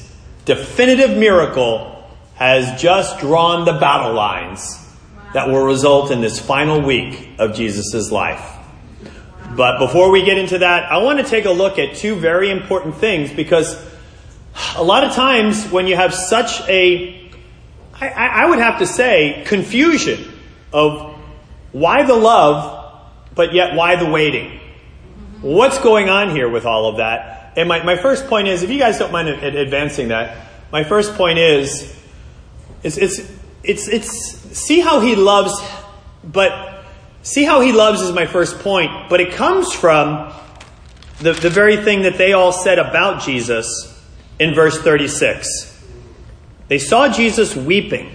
definitive 0.50 1.16
miracle 1.16 2.04
has 2.34 2.82
just 2.82 3.20
drawn 3.20 3.64
the 3.64 3.74
battle 3.74 4.14
lines 4.14 4.84
that 5.32 5.46
will 5.46 5.64
result 5.64 6.10
in 6.10 6.20
this 6.20 6.40
final 6.40 6.80
week 6.80 7.30
of 7.38 7.54
Jesus' 7.54 8.10
life. 8.10 8.44
But 9.54 9.78
before 9.78 10.10
we 10.10 10.24
get 10.24 10.38
into 10.38 10.58
that, 10.58 10.90
I 10.90 10.98
want 10.98 11.20
to 11.20 11.24
take 11.24 11.44
a 11.44 11.52
look 11.52 11.78
at 11.78 11.94
two 11.94 12.16
very 12.16 12.50
important 12.50 12.96
things 12.96 13.32
because 13.32 13.80
a 14.74 14.82
lot 14.82 15.04
of 15.04 15.12
times 15.12 15.70
when 15.70 15.86
you 15.86 15.94
have 15.94 16.12
such 16.12 16.60
a, 16.68 17.30
I, 17.94 18.08
I 18.08 18.46
would 18.46 18.58
have 18.58 18.80
to 18.80 18.86
say, 18.86 19.44
confusion 19.46 20.32
of 20.72 21.14
why 21.70 22.02
the 22.02 22.16
love 22.16 23.02
but 23.36 23.54
yet 23.54 23.76
why 23.76 23.94
the 23.94 24.10
waiting? 24.10 24.58
What's 25.42 25.78
going 25.78 26.08
on 26.08 26.30
here 26.30 26.48
with 26.48 26.66
all 26.66 26.86
of 26.86 26.96
that? 26.96 27.39
And 27.56 27.68
my, 27.68 27.82
my 27.82 27.96
first 27.96 28.26
point 28.26 28.48
is, 28.48 28.62
if 28.62 28.70
you 28.70 28.78
guys 28.78 28.98
don't 28.98 29.12
mind 29.12 29.28
advancing 29.28 30.08
that, 30.08 30.48
my 30.72 30.84
first 30.84 31.14
point 31.14 31.38
is, 31.38 31.96
it's, 32.82 32.96
it's, 32.96 33.20
it's, 33.62 33.88
it's 33.88 34.10
see 34.56 34.80
how 34.80 35.00
he 35.00 35.16
loves, 35.16 35.52
but 36.24 36.84
see 37.22 37.44
how 37.44 37.60
he 37.60 37.72
loves 37.72 38.00
is 38.00 38.12
my 38.12 38.26
first 38.26 38.60
point, 38.60 39.08
but 39.08 39.20
it 39.20 39.32
comes 39.32 39.72
from 39.72 40.32
the, 41.18 41.32
the 41.32 41.50
very 41.50 41.76
thing 41.76 42.02
that 42.02 42.16
they 42.16 42.32
all 42.32 42.52
said 42.52 42.78
about 42.78 43.22
Jesus 43.22 43.66
in 44.38 44.54
verse 44.54 44.80
36. 44.80 45.66
They 46.68 46.78
saw 46.78 47.08
Jesus 47.08 47.56
weeping 47.56 48.10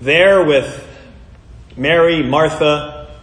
there 0.00 0.42
with 0.42 0.88
Mary, 1.76 2.22
Martha, 2.22 3.14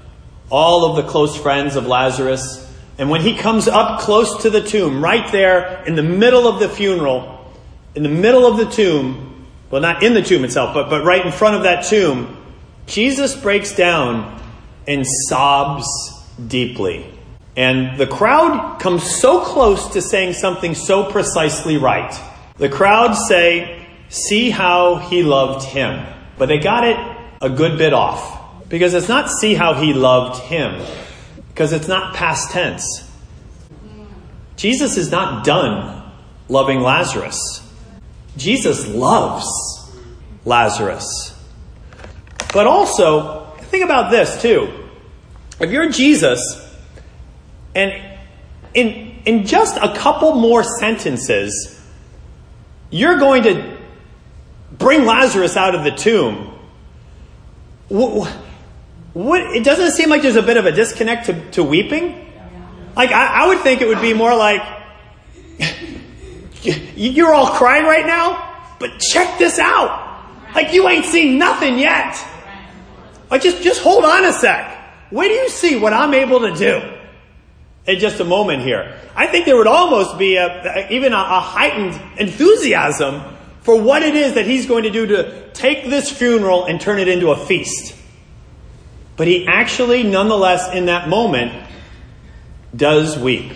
all 0.50 0.86
of 0.86 1.04
the 1.04 1.12
close 1.12 1.36
friends 1.36 1.76
of 1.76 1.86
Lazarus. 1.86 2.66
And 3.00 3.10
when 3.10 3.22
he 3.22 3.36
comes 3.38 3.68
up 3.68 4.02
close 4.02 4.44
to 4.44 4.50
the 4.50 4.62
tomb, 4.62 5.02
right 5.02 5.32
there 5.32 5.84
in 5.86 5.96
the 5.96 6.04
middle 6.04 6.48
of 6.48 6.60
the 6.60 6.68
funeral, 6.68 7.52
in 7.96 8.04
the 8.04 8.10
middle 8.10 8.46
of 8.46 8.58
the 8.58 8.66
tomb, 8.66 9.48
well, 9.72 9.82
not 9.82 10.04
in 10.04 10.14
the 10.14 10.22
tomb 10.22 10.44
itself, 10.44 10.74
but, 10.74 10.90
but 10.90 11.06
right 11.06 11.26
in 11.26 11.32
front 11.32 11.56
of 11.56 11.64
that 11.64 11.86
tomb, 11.86 12.36
Jesus 12.88 13.36
breaks 13.36 13.74
down 13.74 14.42
and 14.86 15.06
sobs 15.28 15.88
deeply. 16.48 17.10
And 17.56 17.98
the 17.98 18.08
crowd 18.08 18.80
comes 18.80 19.04
so 19.04 19.42
close 19.42 19.88
to 19.94 20.02
saying 20.02 20.34
something 20.34 20.76
so 20.76 21.10
precisely 21.10 21.78
right. 21.78 22.14
The 22.58 22.70
crowd 22.70 23.14
say, 23.14 23.88
See 24.10 24.50
how 24.50 24.96
he 24.96 25.24
loved 25.24 25.66
him. 25.66 26.06
But 26.38 26.48
they 26.48 26.58
got 26.58 26.84
it 26.84 26.98
a 27.42 27.50
good 27.50 27.78
bit 27.78 27.94
off. 27.94 28.68
Because 28.68 28.94
it's 28.94 29.08
not 29.08 29.30
see 29.30 29.54
how 29.54 29.76
he 29.76 29.94
loved 29.94 30.42
him, 30.44 30.82
because 31.60 31.74
it's 31.74 31.90
not 31.90 32.16
past 32.16 32.52
tense. 32.52 33.06
Jesus 34.56 34.96
is 34.96 35.12
not 35.12 35.44
done 35.44 36.10
loving 36.48 36.80
Lazarus. 36.80 37.38
Jesus 38.38 38.88
loves 38.88 39.46
Lazarus. 40.46 41.38
But 42.54 42.66
also, 42.66 43.46
think 43.64 43.84
about 43.84 44.10
this 44.10 44.42
too. 44.42 44.72
If 45.60 45.70
you're 45.72 45.90
Jesus, 45.90 46.40
and 47.76 47.92
in, 48.74 49.18
in 49.26 49.46
just 49.46 49.76
a 49.76 49.94
couple 49.94 50.36
more 50.36 50.64
sentences, 50.64 51.78
you're 52.90 53.20
going 53.20 53.44
to 53.44 53.78
bring 54.72 55.04
Lazarus 55.04 55.58
out 55.58 55.76
of 55.76 55.84
the 55.84 55.92
tomb. 55.92 56.58
What, 57.90 58.34
what, 59.14 59.42
it 59.42 59.64
doesn't 59.64 59.92
seem 59.92 60.10
like 60.10 60.22
there's 60.22 60.36
a 60.36 60.42
bit 60.42 60.58
of 60.58 60.66
a 60.66 60.72
disconnect 60.72 61.28
to, 61.28 61.52
to 61.52 61.64
weeping. 61.64 62.28
Like, 62.96 63.12
I, 63.12 63.44
I 63.44 63.48
would 63.48 63.60
think 63.60 63.82
it 63.82 63.88
would 63.88 64.02
be 64.02 64.14
more 64.14 64.36
like, 64.36 64.62
you're 66.96 67.34
all 67.34 67.48
crying 67.56 67.86
right 67.86 68.06
now, 68.06 68.76
but 68.80 69.00
check 69.00 69.40
this 69.40 69.60
out. 69.60 70.08
Like, 70.54 70.74
you 70.74 70.88
ain't 70.88 71.06
seen 71.06 71.38
nothing 71.38 71.80
yet. 71.80 72.18
Like, 73.30 73.42
just, 73.42 73.62
just 73.62 73.82
hold 73.82 74.06
on 74.06 74.26
a 74.26 74.34
sec. 74.34 74.78
Wait 75.12 75.30
do 75.30 75.34
you 75.34 75.50
see 75.50 75.76
what 75.76 75.94
I'm 75.94 76.14
able 76.14 76.42
to 76.42 76.56
do 76.56 76.98
in 77.88 78.00
just 78.00 78.20
a 78.20 78.26
moment 78.26 78.62
here. 78.62 78.96
I 79.16 79.28
think 79.28 79.46
there 79.46 79.58
would 79.58 79.68
almost 79.68 80.18
be 80.18 80.36
a, 80.36 80.88
even 80.92 81.14
a, 81.14 81.18
a 81.18 81.40
heightened 81.40 82.00
enthusiasm 82.20 83.22
for 83.62 83.82
what 83.82 84.04
it 84.04 84.16
is 84.16 84.36
that 84.36 84.46
he's 84.46 84.68
going 84.68 84.84
to 84.84 84.92
do 84.92 85.08
to 85.08 85.50
take 85.52 85.86
this 85.86 86.12
funeral 86.12 86.66
and 86.66 86.80
turn 86.80 87.00
it 87.00 87.08
into 87.08 87.32
a 87.32 87.36
feast. 87.36 87.96
But 89.20 89.28
he 89.28 89.46
actually, 89.48 90.04
nonetheless, 90.04 90.74
in 90.74 90.86
that 90.86 91.10
moment, 91.10 91.52
does 92.74 93.20
weep. 93.20 93.52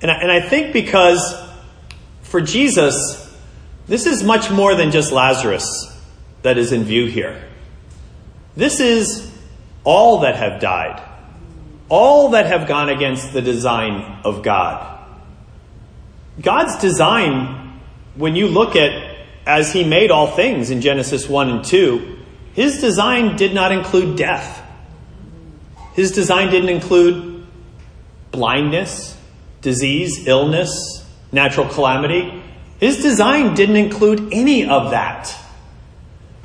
And 0.00 0.10
I, 0.10 0.14
and 0.14 0.32
I 0.32 0.40
think 0.40 0.72
because 0.72 1.38
for 2.22 2.40
Jesus, 2.40 3.30
this 3.86 4.06
is 4.06 4.22
much 4.24 4.50
more 4.50 4.74
than 4.74 4.90
just 4.90 5.12
Lazarus 5.12 5.94
that 6.40 6.56
is 6.56 6.72
in 6.72 6.84
view 6.84 7.04
here. 7.04 7.46
This 8.56 8.80
is 8.80 9.30
all 9.84 10.20
that 10.20 10.36
have 10.36 10.62
died, 10.62 11.02
all 11.90 12.30
that 12.30 12.46
have 12.46 12.66
gone 12.66 12.88
against 12.88 13.34
the 13.34 13.42
design 13.42 14.22
of 14.24 14.42
God. 14.42 14.98
God's 16.40 16.78
design, 16.78 17.82
when 18.14 18.34
you 18.34 18.48
look 18.48 18.76
at 18.76 19.14
as 19.44 19.74
He 19.74 19.84
made 19.84 20.10
all 20.10 20.28
things 20.28 20.70
in 20.70 20.80
Genesis 20.80 21.28
1 21.28 21.50
and 21.50 21.62
2, 21.62 22.13
His 22.54 22.80
design 22.80 23.36
did 23.36 23.52
not 23.52 23.72
include 23.72 24.16
death. 24.16 24.62
His 25.94 26.12
design 26.12 26.50
didn't 26.50 26.70
include 26.70 27.46
blindness, 28.30 29.16
disease, 29.60 30.26
illness, 30.26 31.04
natural 31.30 31.68
calamity. 31.68 32.42
His 32.78 33.02
design 33.02 33.54
didn't 33.54 33.76
include 33.76 34.32
any 34.32 34.66
of 34.68 34.90
that. 34.90 35.34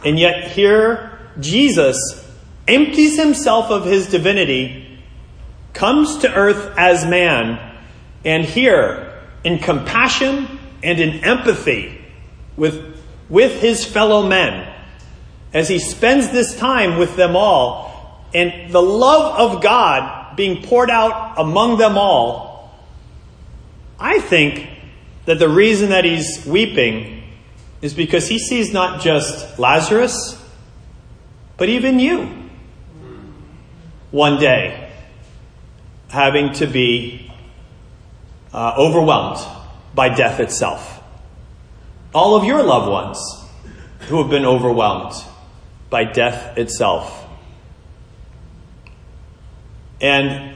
And 0.03 0.19
yet, 0.19 0.51
here, 0.51 1.19
Jesus 1.39 2.25
empties 2.67 3.17
himself 3.17 3.71
of 3.71 3.85
his 3.85 4.07
divinity, 4.07 4.99
comes 5.73 6.19
to 6.19 6.33
earth 6.33 6.73
as 6.77 7.05
man, 7.05 7.77
and 8.23 8.45
here, 8.45 9.19
in 9.43 9.59
compassion 9.59 10.59
and 10.83 10.99
in 10.99 11.23
empathy 11.23 11.99
with, 12.55 13.01
with 13.27 13.61
his 13.61 13.85
fellow 13.85 14.27
men, 14.27 14.71
as 15.53 15.67
he 15.67 15.79
spends 15.79 16.29
this 16.29 16.57
time 16.57 16.97
with 16.97 17.15
them 17.15 17.35
all, 17.35 18.25
and 18.33 18.71
the 18.71 18.81
love 18.81 19.55
of 19.55 19.63
God 19.63 20.35
being 20.35 20.63
poured 20.63 20.89
out 20.89 21.33
among 21.37 21.77
them 21.77 21.97
all, 21.97 22.79
I 23.99 24.19
think 24.19 24.69
that 25.25 25.39
the 25.39 25.49
reason 25.49 25.89
that 25.89 26.05
he's 26.05 26.45
weeping 26.45 27.23
is 27.81 27.93
because 27.93 28.27
he 28.27 28.39
sees 28.39 28.71
not 28.71 29.01
just 29.01 29.57
Lazarus, 29.57 30.41
but 31.57 31.69
even 31.69 31.99
you 31.99 32.49
one 34.11 34.39
day 34.39 34.91
having 36.09 36.53
to 36.53 36.65
be 36.65 37.31
uh, 38.53 38.73
overwhelmed 38.77 39.39
by 39.93 40.09
death 40.09 40.39
itself. 40.39 41.03
All 42.13 42.35
of 42.35 42.43
your 42.43 42.63
loved 42.63 42.89
ones 42.89 43.19
who 44.07 44.21
have 44.21 44.29
been 44.29 44.45
overwhelmed 44.45 45.13
by 45.89 46.03
death 46.03 46.57
itself. 46.57 47.25
And 50.01 50.55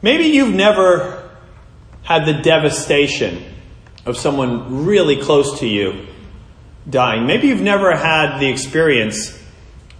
maybe 0.00 0.24
you've 0.24 0.54
never 0.54 1.30
had 2.02 2.26
the 2.26 2.34
devastation 2.34 3.44
of 4.04 4.16
someone 4.16 4.84
really 4.84 5.20
close 5.20 5.60
to 5.60 5.66
you 5.66 6.06
dying. 6.88 7.26
Maybe 7.26 7.48
you've 7.48 7.60
never 7.60 7.96
had 7.96 8.38
the 8.38 8.48
experience 8.48 9.38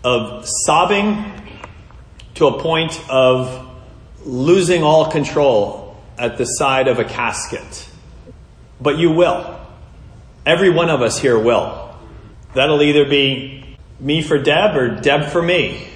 of 0.04 0.44
sobbing 0.66 1.24
to 2.34 2.46
a 2.46 2.60
point 2.60 3.00
of 3.08 3.68
losing 4.24 4.82
all 4.82 5.10
control 5.10 5.96
at 6.18 6.38
the 6.38 6.44
side 6.44 6.88
of 6.88 6.98
a 6.98 7.04
casket. 7.04 7.88
But 8.80 8.98
you 8.98 9.12
will. 9.12 9.60
Every 10.44 10.70
one 10.70 10.90
of 10.90 11.02
us 11.02 11.18
here 11.18 11.38
will. 11.38 11.94
That'll 12.54 12.82
either 12.82 13.04
be 13.04 13.61
me 14.00 14.22
for 14.22 14.38
Deb 14.38 14.76
or 14.76 15.00
Deb 15.00 15.26
for 15.30 15.42
me. 15.42 15.88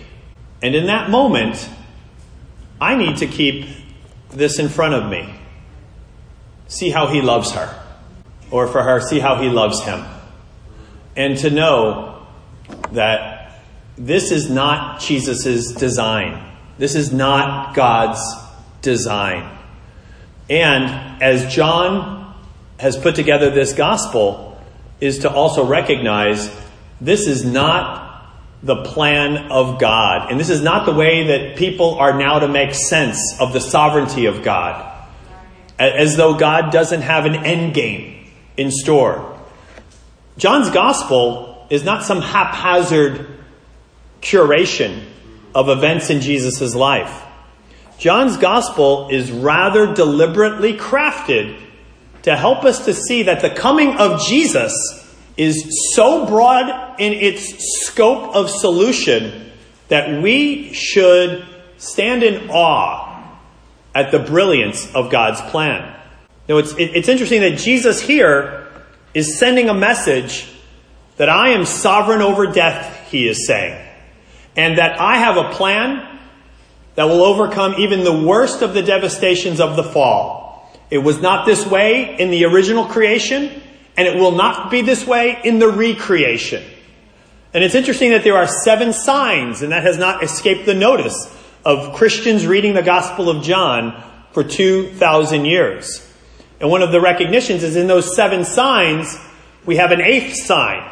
And 0.63 0.75
in 0.75 0.87
that 0.87 1.11
moment, 1.11 1.69
I 2.81 2.97
need 2.97 3.19
to 3.19 3.27
keep 3.27 3.69
this 4.31 4.59
in 4.59 4.69
front 4.69 4.95
of 4.95 5.11
me. 5.11 5.35
See 6.69 6.91
how 6.91 7.07
he 7.07 7.21
loves 7.23 7.53
her. 7.53 7.83
Or 8.51 8.67
for 8.67 8.83
her, 8.83 9.01
see 9.01 9.19
how 9.19 9.37
he 9.37 9.49
loves 9.49 9.83
him. 9.83 10.05
And 11.17 11.37
to 11.39 11.51
know 11.51 12.27
that 12.93 13.61
this 13.97 14.31
is 14.31 14.51
not 14.51 15.01
Jesus' 15.01 15.73
design. 15.73 16.43
This 16.79 16.95
is 16.95 17.13
not 17.13 17.75
God's 17.75 18.21
design. 18.83 19.59
And 20.51 21.23
as 21.23 21.53
John 21.53 22.35
has 22.79 22.97
put 22.97 23.15
together 23.15 23.51
this 23.51 23.73
gospel, 23.73 24.47
is 25.01 25.21
to 25.21 25.31
also 25.31 25.65
recognize 25.65 26.51
this 27.01 27.27
is 27.27 27.45
not 27.45 28.07
the 28.63 28.83
plan 28.83 29.51
of 29.51 29.79
God. 29.79 30.31
And 30.31 30.41
this 30.41 30.51
is 30.51 30.63
not 30.63 30.87
the 30.87 30.95
way 30.95 31.29
that 31.29 31.57
people 31.57 31.97
are 31.97 32.19
now 32.19 32.39
to 32.39 32.49
make 32.49 32.75
sense 32.75 33.39
of 33.41 33.53
the 33.53 33.61
sovereignty 33.61 34.27
of 34.27 34.43
God. 34.43 34.93
As 35.79 36.17
though 36.17 36.35
God 36.35 36.73
doesn't 36.73 37.03
have 37.03 37.27
an 37.27 37.35
end 37.35 37.75
game 37.75 38.29
in 38.57 38.71
store. 38.71 39.39
John's 40.39 40.71
gospel 40.71 41.67
is 41.71 41.85
not 41.85 42.03
some 42.03 42.23
haphazard 42.23 43.27
curation 44.23 45.05
of 45.55 45.69
events 45.69 46.11
in 46.11 46.21
Jesus' 46.21 46.75
life. 46.75 47.23
John's 47.99 48.37
gospel 48.37 49.09
is 49.11 49.31
rather 49.31 49.95
deliberately 49.95 50.75
crafted 50.75 51.59
to 52.23 52.37
help 52.37 52.65
us 52.65 52.85
to 52.85 52.93
see 52.93 53.23
that 53.25 53.41
the 53.41 53.51
coming 53.51 53.97
of 53.97 54.21
Jesus 54.21 55.06
is 55.37 55.95
so 55.95 56.27
broad 56.27 57.01
in 57.01 57.13
its 57.13 57.87
scope 57.87 58.35
of 58.35 58.51
solution 58.51 59.51
that 59.89 60.23
we 60.23 60.73
should 60.73 61.45
stand 61.79 62.23
in 62.23 62.51
awe 62.51 63.39
at 63.95 64.11
the 64.11 64.19
brilliance 64.19 64.93
of 64.95 65.11
God's 65.11 65.41
plan. 65.51 65.95
Now, 66.49 66.59
it's, 66.59 66.75
it's 66.79 67.09
interesting 67.09 67.41
that 67.41 67.59
Jesus 67.59 68.01
here 68.01 68.69
is 69.15 69.39
sending 69.39 69.69
a 69.69 69.75
message 69.75 70.53
that 71.17 71.29
I 71.29 71.51
am 71.51 71.65
sovereign 71.65 72.23
over 72.23 72.47
death, 72.47 73.11
he 73.11 73.27
is 73.27 73.47
saying, 73.47 73.83
and 74.55 74.79
that 74.79 75.01
I 75.01 75.19
have 75.19 75.37
a 75.37 75.51
plan 75.51 76.19
that 76.95 77.05
will 77.05 77.23
overcome 77.23 77.75
even 77.79 78.05
the 78.05 78.27
worst 78.27 78.63
of 78.63 78.75
the 78.75 78.83
devastations 78.83 79.61
of 79.61 79.77
the 79.77 79.85
fall. 79.85 80.71
It 80.91 80.99
was 80.99 81.21
not 81.21 81.47
this 81.47 81.67
way 81.67 82.17
in 82.19 82.31
the 82.31 82.45
original 82.45 82.87
creation, 82.87 83.63
and 83.97 84.07
it 84.07 84.17
will 84.17 84.33
not 84.33 84.71
be 84.71 84.83
this 84.83 85.07
way 85.07 85.41
in 85.45 85.59
the 85.59 85.69
recreation. 85.69 86.63
And 87.55 87.65
it's 87.65 87.75
interesting 87.75 88.11
that 88.11 88.25
there 88.25 88.37
are 88.37 88.47
seven 88.47 88.93
signs, 88.93 89.63
and 89.63 89.73
that 89.73 89.83
has 89.83 89.97
not 89.97 90.23
escaped 90.23 90.67
the 90.67 90.75
notice 90.75 91.35
of 91.65 91.97
Christians 91.97 92.47
reading 92.47 92.75
the 92.75 92.83
Gospel 92.83 93.31
of 93.31 93.43
John 93.43 94.03
for 94.33 94.45
2,000 94.45 95.45
years. 95.47 96.07
And 96.61 96.71
one 96.71 96.83
of 96.83 96.93
the 96.93 97.01
recognitions 97.01 97.63
is 97.63 97.77
in 97.77 97.87
those 97.87 98.15
seven 98.15 98.45
signs, 98.45 99.19
we 99.65 99.77
have 99.77 99.91
an 99.93 100.01
eighth 100.01 100.37
sign, 100.37 100.89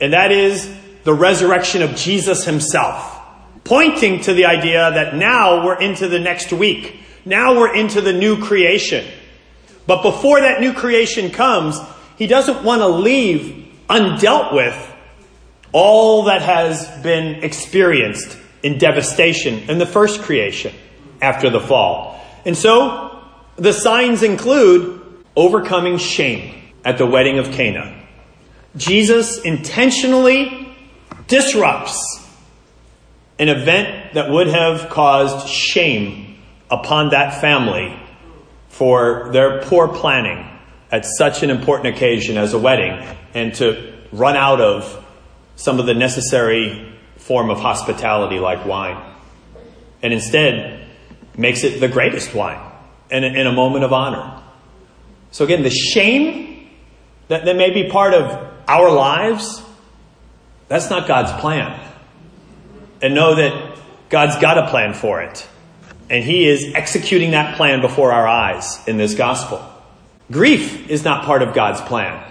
and 0.00 0.12
that 0.12 0.30
is 0.30 0.70
the 1.04 1.14
resurrection 1.14 1.82
of 1.82 1.94
Jesus 1.96 2.44
himself, 2.44 3.18
pointing 3.64 4.20
to 4.20 4.34
the 4.34 4.46
idea 4.46 4.90
that 4.92 5.14
now 5.14 5.64
we're 5.64 5.80
into 5.80 6.08
the 6.08 6.20
next 6.20 6.52
week. 6.52 7.00
Now 7.24 7.58
we're 7.58 7.74
into 7.74 8.00
the 8.00 8.12
new 8.12 8.42
creation. 8.42 9.06
But 9.86 10.02
before 10.02 10.40
that 10.40 10.60
new 10.60 10.72
creation 10.72 11.30
comes, 11.30 11.78
he 12.16 12.26
doesn't 12.26 12.62
want 12.64 12.80
to 12.80 12.88
leave 12.88 13.72
undealt 13.88 14.54
with 14.54 14.92
all 15.72 16.24
that 16.24 16.42
has 16.42 16.88
been 17.02 17.42
experienced 17.42 18.38
in 18.62 18.78
devastation 18.78 19.68
in 19.68 19.78
the 19.78 19.86
first 19.86 20.22
creation 20.22 20.74
after 21.20 21.50
the 21.50 21.60
fall. 21.60 22.24
And 22.44 22.56
so 22.56 23.24
the 23.56 23.72
signs 23.72 24.22
include 24.22 25.00
overcoming 25.36 25.98
shame 25.98 26.72
at 26.84 26.98
the 26.98 27.06
wedding 27.06 27.38
of 27.38 27.50
Cana. 27.50 28.06
Jesus 28.76 29.40
intentionally 29.40 30.76
disrupts 31.26 32.20
an 33.38 33.48
event 33.48 34.14
that 34.14 34.30
would 34.30 34.46
have 34.46 34.90
caused 34.90 35.48
shame 35.48 36.38
upon 36.70 37.10
that 37.10 37.40
family 37.40 37.98
for 38.68 39.30
their 39.32 39.62
poor 39.62 39.88
planning 39.88 40.53
at 40.94 41.04
such 41.04 41.42
an 41.42 41.50
important 41.50 41.96
occasion 41.96 42.36
as 42.36 42.52
a 42.52 42.58
wedding 42.58 43.04
and 43.34 43.52
to 43.52 43.92
run 44.12 44.36
out 44.36 44.60
of 44.60 45.04
some 45.56 45.80
of 45.80 45.86
the 45.86 45.94
necessary 45.94 46.96
form 47.16 47.50
of 47.50 47.58
hospitality 47.58 48.38
like 48.38 48.64
wine. 48.64 49.02
And 50.02 50.12
instead 50.12 50.86
makes 51.36 51.64
it 51.64 51.80
the 51.80 51.88
greatest 51.88 52.32
wine 52.32 52.60
in 53.10 53.24
a, 53.24 53.26
in 53.26 53.48
a 53.48 53.52
moment 53.52 53.84
of 53.84 53.92
honor. 53.92 54.40
So 55.32 55.44
again, 55.44 55.64
the 55.64 55.70
shame 55.70 56.70
that, 57.26 57.44
that 57.44 57.56
may 57.56 57.70
be 57.70 57.90
part 57.90 58.14
of 58.14 58.52
our 58.68 58.88
lives, 58.88 59.64
that's 60.68 60.90
not 60.90 61.08
God's 61.08 61.32
plan. 61.40 61.76
And 63.02 63.16
know 63.16 63.34
that 63.34 63.78
God's 64.10 64.36
got 64.36 64.58
a 64.58 64.68
plan 64.70 64.94
for 64.94 65.22
it. 65.22 65.44
And 66.08 66.22
He 66.22 66.46
is 66.46 66.72
executing 66.72 67.32
that 67.32 67.56
plan 67.56 67.80
before 67.80 68.12
our 68.12 68.28
eyes 68.28 68.78
in 68.86 68.96
this 68.96 69.16
gospel. 69.16 69.73
Grief 70.30 70.88
is 70.88 71.04
not 71.04 71.24
part 71.24 71.42
of 71.42 71.54
God's 71.54 71.80
plan. 71.82 72.22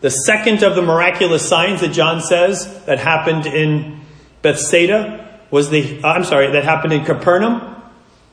The 0.00 0.10
second 0.10 0.62
of 0.62 0.76
the 0.76 0.82
miraculous 0.82 1.48
signs 1.48 1.80
that 1.80 1.92
John 1.92 2.20
says 2.20 2.84
that 2.84 2.98
happened 2.98 3.46
in 3.46 4.00
Bethsaida 4.42 5.40
was 5.50 5.70
the, 5.70 6.02
uh, 6.04 6.08
I'm 6.08 6.24
sorry, 6.24 6.52
that 6.52 6.64
happened 6.64 6.92
in 6.92 7.04
Capernaum 7.04 7.76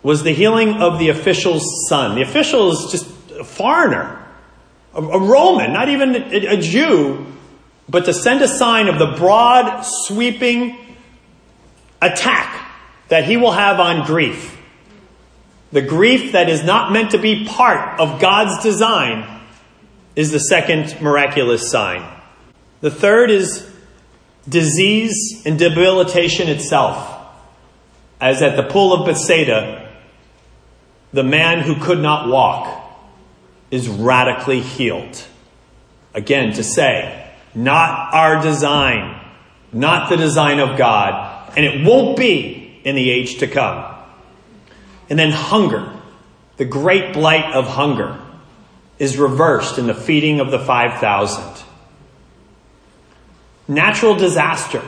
was 0.03 0.21
the 0.21 0.31
healing 0.33 0.73
of 0.81 0.99
the 0.99 1.09
official's 1.09 1.87
son. 1.89 2.15
The 2.15 2.21
official 2.21 2.71
is 2.71 2.91
just 2.91 3.31
a 3.31 3.43
foreigner, 3.43 4.23
a, 4.93 5.01
a 5.01 5.19
Roman, 5.19 5.73
not 5.73 5.89
even 5.89 6.15
a, 6.15 6.57
a 6.57 6.57
Jew, 6.57 7.25
but 7.89 8.05
to 8.05 8.13
send 8.13 8.41
a 8.41 8.47
sign 8.47 8.87
of 8.87 8.99
the 8.99 9.17
broad, 9.17 9.81
sweeping 9.81 10.77
attack 12.01 12.71
that 13.07 13.23
he 13.23 13.37
will 13.37 13.51
have 13.51 13.79
on 13.79 14.05
grief. 14.05 14.54
The 15.71 15.81
grief 15.81 16.31
that 16.31 16.49
is 16.49 16.63
not 16.63 16.91
meant 16.91 17.11
to 17.11 17.17
be 17.17 17.45
part 17.45 17.99
of 17.99 18.21
God's 18.21 18.63
design 18.63 19.41
is 20.15 20.31
the 20.31 20.39
second 20.39 21.01
miraculous 21.01 21.69
sign. 21.69 22.09
The 22.81 22.91
third 22.91 23.29
is 23.29 23.69
disease 24.47 25.43
and 25.45 25.57
debilitation 25.57 26.47
itself. 26.47 27.11
As 28.21 28.41
at 28.41 28.55
the 28.55 28.63
pool 28.63 28.93
of 28.93 29.05
Bethsaida, 29.05 29.91
the 31.11 31.23
man 31.23 31.61
who 31.61 31.75
could 31.75 31.99
not 31.99 32.29
walk 32.29 32.81
is 33.71 33.87
radically 33.87 34.61
healed. 34.61 35.25
Again, 36.13 36.53
to 36.53 36.63
say, 36.63 37.33
not 37.53 38.13
our 38.13 38.41
design, 38.41 39.19
not 39.73 40.09
the 40.09 40.17
design 40.17 40.59
of 40.59 40.77
God, 40.77 41.51
and 41.57 41.65
it 41.65 41.85
won't 41.85 42.17
be 42.17 42.79
in 42.83 42.95
the 42.95 43.09
age 43.09 43.39
to 43.39 43.47
come. 43.47 43.94
And 45.09 45.19
then 45.19 45.31
hunger, 45.31 45.91
the 46.57 46.65
great 46.65 47.13
blight 47.13 47.53
of 47.53 47.67
hunger, 47.67 48.19
is 48.97 49.17
reversed 49.17 49.77
in 49.77 49.87
the 49.87 49.93
feeding 49.93 50.39
of 50.39 50.51
the 50.51 50.59
5,000. 50.59 51.63
Natural 53.67 54.15
disaster, 54.15 54.81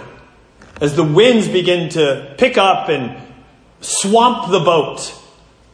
as 0.80 0.96
the 0.96 1.04
winds 1.04 1.48
begin 1.48 1.90
to 1.90 2.36
pick 2.38 2.58
up 2.58 2.90
and 2.90 3.22
swamp 3.82 4.50
the 4.52 4.60
boat, 4.60 5.14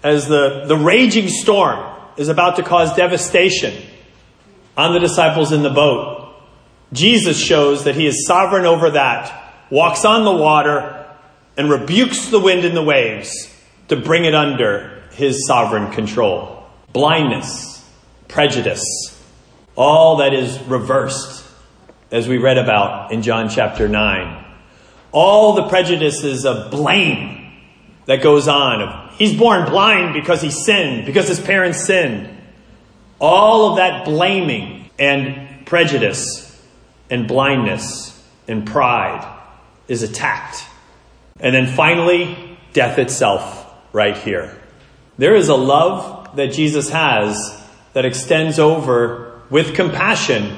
as 0.01 0.27
the, 0.27 0.65
the 0.67 0.75
raging 0.75 1.27
storm 1.27 1.93
is 2.17 2.29
about 2.29 2.55
to 2.57 2.63
cause 2.63 2.95
devastation 2.95 3.73
on 4.75 4.93
the 4.93 4.99
disciples 4.99 5.51
in 5.51 5.63
the 5.63 5.69
boat. 5.69 6.33
Jesus 6.91 7.39
shows 7.39 7.85
that 7.85 7.95
he 7.95 8.05
is 8.05 8.25
sovereign 8.25 8.65
over 8.65 8.91
that, 8.91 9.53
walks 9.69 10.05
on 10.05 10.25
the 10.25 10.31
water, 10.31 11.05
and 11.55 11.69
rebukes 11.69 12.27
the 12.27 12.39
wind 12.39 12.65
and 12.65 12.75
the 12.75 12.83
waves 12.83 13.52
to 13.87 13.95
bring 13.95 14.25
it 14.25 14.35
under 14.35 15.03
his 15.11 15.45
sovereign 15.47 15.91
control. 15.91 16.65
Blindness, 16.91 17.87
prejudice, 18.27 18.83
all 19.75 20.17
that 20.17 20.33
is 20.33 20.59
reversed, 20.63 21.45
as 22.11 22.27
we 22.27 22.37
read 22.37 22.57
about 22.57 23.11
in 23.11 23.23
John 23.23 23.49
chapter 23.49 23.87
9. 23.87 24.45
All 25.11 25.53
the 25.53 25.67
prejudices 25.67 26.45
of 26.45 26.71
blame 26.71 27.51
that 28.05 28.21
goes 28.21 28.47
on 28.47 28.81
of 28.81 29.03
He's 29.17 29.37
born 29.37 29.69
blind 29.69 30.13
because 30.13 30.41
he 30.41 30.49
sinned, 30.49 31.05
because 31.05 31.27
his 31.27 31.39
parents 31.39 31.85
sinned. 31.85 32.29
All 33.19 33.71
of 33.71 33.77
that 33.77 34.05
blaming 34.05 34.89
and 34.97 35.65
prejudice 35.65 36.49
and 37.09 37.27
blindness 37.27 38.21
and 38.47 38.65
pride 38.65 39.25
is 39.87 40.01
attacked. 40.03 40.65
And 41.39 41.53
then 41.53 41.67
finally, 41.67 42.57
death 42.73 42.97
itself 42.97 43.62
right 43.93 44.17
here. 44.17 44.57
There 45.17 45.35
is 45.35 45.47
a 45.47 45.55
love 45.55 46.35
that 46.35 46.51
Jesus 46.51 46.89
has 46.89 47.37
that 47.93 48.03
extends 48.03 48.59
over 48.59 49.41
with 49.49 49.75
compassion 49.75 50.57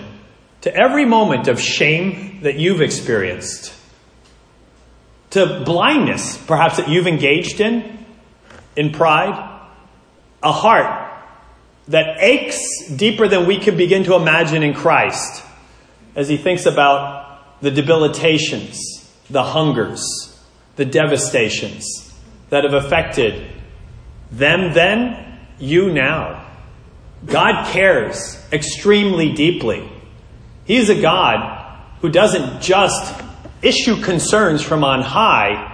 to 0.61 0.73
every 0.73 1.05
moment 1.05 1.47
of 1.47 1.59
shame 1.59 2.39
that 2.41 2.55
you've 2.55 2.81
experienced, 2.81 3.73
to 5.31 5.63
blindness 5.65 6.37
perhaps 6.37 6.77
that 6.77 6.87
you've 6.87 7.07
engaged 7.07 7.59
in, 7.59 8.05
in 8.75 8.91
pride, 8.91 9.51
a 10.41 10.51
heart 10.51 11.11
that 11.89 12.17
aches 12.19 12.89
deeper 12.95 13.27
than 13.27 13.45
we 13.45 13.59
can 13.59 13.77
begin 13.77 14.05
to 14.05 14.15
imagine 14.15 14.63
in 14.63 14.73
Christ 14.73 15.43
as 16.15 16.29
he 16.29 16.37
thinks 16.37 16.65
about 16.65 17.61
the 17.61 17.69
debilitations, 17.69 18.79
the 19.29 19.43
hungers, 19.43 20.01
the 20.77 20.85
devastations 20.85 22.04
that 22.49 22.63
have 22.63 22.73
affected 22.73 23.51
them 24.31 24.73
then, 24.73 25.39
you 25.59 25.91
now. 25.91 26.45
God 27.25 27.71
cares 27.71 28.37
extremely 28.51 29.33
deeply. 29.33 29.89
He's 30.65 30.89
a 30.89 31.01
God 31.01 31.79
who 32.01 32.09
doesn't 32.09 32.61
just 32.61 33.21
issue 33.61 34.01
concerns 34.01 34.61
from 34.61 34.83
on 34.83 35.01
high, 35.01 35.71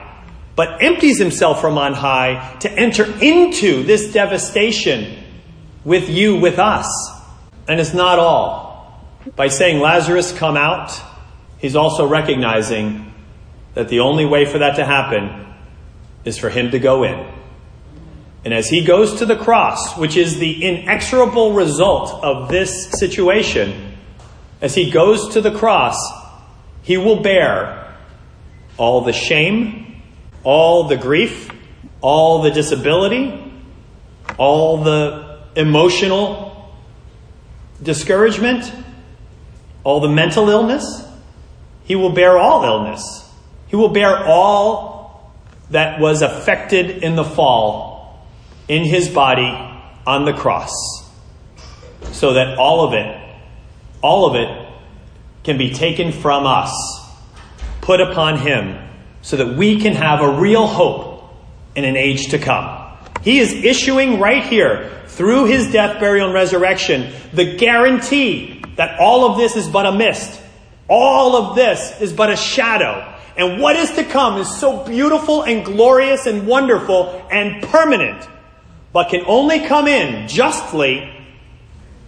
but 0.55 0.81
empties 0.83 1.17
himself 1.17 1.59
from 1.59 1.77
on 1.77 1.93
high 1.93 2.57
to 2.59 2.71
enter 2.71 3.05
into 3.21 3.83
this 3.83 4.13
devastation 4.13 5.23
with 5.83 6.09
you, 6.09 6.39
with 6.39 6.59
us. 6.59 6.87
And 7.67 7.79
it's 7.79 7.93
not 7.93 8.19
all. 8.19 8.71
By 9.35 9.47
saying, 9.47 9.79
Lazarus, 9.79 10.31
come 10.31 10.57
out, 10.57 10.99
he's 11.57 11.75
also 11.75 12.07
recognizing 12.07 13.13
that 13.73 13.89
the 13.89 14.01
only 14.01 14.25
way 14.25 14.45
for 14.45 14.59
that 14.59 14.75
to 14.75 14.85
happen 14.85 15.50
is 16.25 16.37
for 16.37 16.49
him 16.49 16.71
to 16.71 16.79
go 16.79 17.03
in. 17.03 17.27
And 18.43 18.53
as 18.53 18.69
he 18.69 18.83
goes 18.83 19.19
to 19.19 19.25
the 19.25 19.35
cross, 19.35 19.97
which 19.97 20.17
is 20.17 20.39
the 20.39 20.63
inexorable 20.63 21.53
result 21.53 22.23
of 22.23 22.49
this 22.49 22.89
situation, 22.99 23.97
as 24.61 24.73
he 24.73 24.89
goes 24.89 25.33
to 25.33 25.41
the 25.41 25.51
cross, 25.51 25.95
he 26.81 26.97
will 26.97 27.21
bear 27.21 27.95
all 28.77 29.01
the 29.01 29.13
shame, 29.13 30.01
all 30.43 30.87
the 30.87 30.97
grief, 30.97 31.51
all 32.01 32.41
the 32.41 32.49
disability, 32.49 33.53
all 34.37 34.83
the 34.83 35.39
emotional 35.55 36.73
discouragement, 37.81 38.71
all 39.83 39.99
the 39.99 40.09
mental 40.09 40.49
illness. 40.49 41.07
He 41.83 41.95
will 41.95 42.11
bear 42.11 42.37
all 42.37 42.63
illness. 42.63 43.29
He 43.67 43.75
will 43.75 43.89
bear 43.89 44.25
all 44.25 44.90
that 45.71 45.99
was 45.99 46.21
affected 46.21 47.03
in 47.03 47.15
the 47.15 47.23
fall 47.23 48.25
in 48.67 48.85
his 48.85 49.09
body 49.09 49.51
on 50.05 50.25
the 50.25 50.33
cross. 50.33 50.71
So 52.11 52.33
that 52.33 52.57
all 52.57 52.87
of 52.87 52.93
it, 52.93 53.35
all 54.01 54.25
of 54.25 54.35
it 54.35 54.69
can 55.43 55.57
be 55.57 55.73
taken 55.73 56.11
from 56.11 56.45
us, 56.45 56.71
put 57.81 57.99
upon 57.99 58.37
him, 58.37 58.77
so 59.21 59.37
that 59.37 59.57
we 59.57 59.81
can 59.81 59.93
have 59.93 60.21
a 60.21 60.39
real 60.39 60.67
hope 60.67 61.33
in 61.75 61.83
an 61.85 61.95
age 61.95 62.29
to 62.29 62.39
come. 62.39 62.97
He 63.21 63.39
is 63.39 63.53
issuing 63.53 64.19
right 64.19 64.43
here, 64.43 64.89
through 65.07 65.45
his 65.45 65.71
death, 65.71 65.99
burial, 65.99 66.27
and 66.27 66.33
resurrection, 66.33 67.13
the 67.33 67.57
guarantee 67.57 68.63
that 68.77 68.99
all 68.99 69.29
of 69.29 69.37
this 69.37 69.55
is 69.55 69.67
but 69.67 69.85
a 69.85 69.91
mist. 69.91 70.41
All 70.87 71.35
of 71.35 71.55
this 71.55 71.99
is 72.01 72.13
but 72.13 72.31
a 72.31 72.35
shadow. 72.35 73.13
And 73.37 73.61
what 73.61 73.75
is 73.75 73.91
to 73.91 74.03
come 74.03 74.39
is 74.39 74.59
so 74.59 74.85
beautiful 74.85 75.43
and 75.43 75.63
glorious 75.65 76.25
and 76.25 76.45
wonderful 76.45 77.25
and 77.31 77.63
permanent, 77.63 78.27
but 78.91 79.09
can 79.09 79.23
only 79.25 79.61
come 79.61 79.87
in 79.87 80.27
justly 80.27 81.09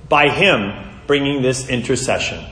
by 0.10 0.30
him 0.30 1.00
bringing 1.08 1.42
this 1.42 1.70
intercession. 1.70 2.44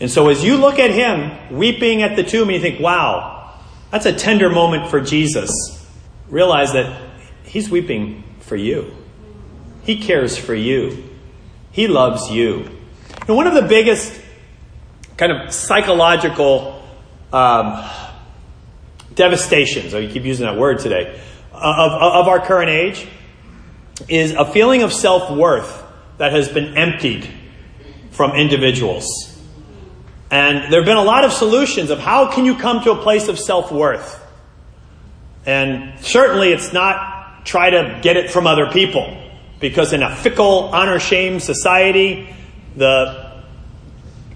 And 0.00 0.10
so 0.10 0.28
as 0.28 0.42
you 0.42 0.56
look 0.56 0.78
at 0.78 0.90
him 0.90 1.56
weeping 1.56 2.02
at 2.02 2.16
the 2.16 2.22
tomb 2.22 2.48
and 2.48 2.56
you 2.56 2.60
think, 2.60 2.80
wow, 2.80 3.54
that's 3.90 4.06
a 4.06 4.12
tender 4.12 4.50
moment 4.50 4.90
for 4.90 5.00
Jesus, 5.00 5.50
realize 6.28 6.72
that 6.72 7.00
he's 7.44 7.68
weeping 7.68 8.24
for 8.40 8.56
you. 8.56 8.96
He 9.84 9.98
cares 9.98 10.36
for 10.36 10.54
you. 10.54 11.04
He 11.72 11.88
loves 11.88 12.30
you. 12.30 12.68
And 13.26 13.36
one 13.36 13.46
of 13.46 13.54
the 13.54 13.62
biggest 13.62 14.20
kind 15.16 15.32
of 15.32 15.52
psychological 15.52 16.81
um, 17.32 17.88
devastations, 19.14 19.94
I 19.94 20.06
keep 20.06 20.24
using 20.24 20.46
that 20.46 20.56
word 20.56 20.78
today, 20.78 21.20
of, 21.52 21.92
of 21.92 22.28
our 22.28 22.40
current 22.44 22.70
age 22.70 23.06
is 24.08 24.32
a 24.32 24.44
feeling 24.44 24.82
of 24.82 24.92
self 24.92 25.30
worth 25.30 25.82
that 26.18 26.32
has 26.32 26.48
been 26.48 26.76
emptied 26.76 27.28
from 28.10 28.32
individuals. 28.32 29.06
And 30.30 30.72
there 30.72 30.80
have 30.80 30.86
been 30.86 30.96
a 30.96 31.04
lot 31.04 31.24
of 31.24 31.32
solutions 31.32 31.90
of 31.90 31.98
how 31.98 32.32
can 32.32 32.44
you 32.44 32.56
come 32.56 32.82
to 32.84 32.92
a 32.92 32.96
place 32.96 33.28
of 33.28 33.38
self 33.38 33.70
worth. 33.70 34.18
And 35.44 35.98
certainly 36.00 36.52
it's 36.52 36.72
not 36.72 37.44
try 37.44 37.70
to 37.70 37.98
get 38.02 38.16
it 38.16 38.30
from 38.30 38.46
other 38.46 38.70
people. 38.70 39.18
Because 39.60 39.92
in 39.92 40.02
a 40.02 40.14
fickle, 40.14 40.70
honor 40.72 40.98
shame 40.98 41.38
society, 41.38 42.34
the 42.76 43.21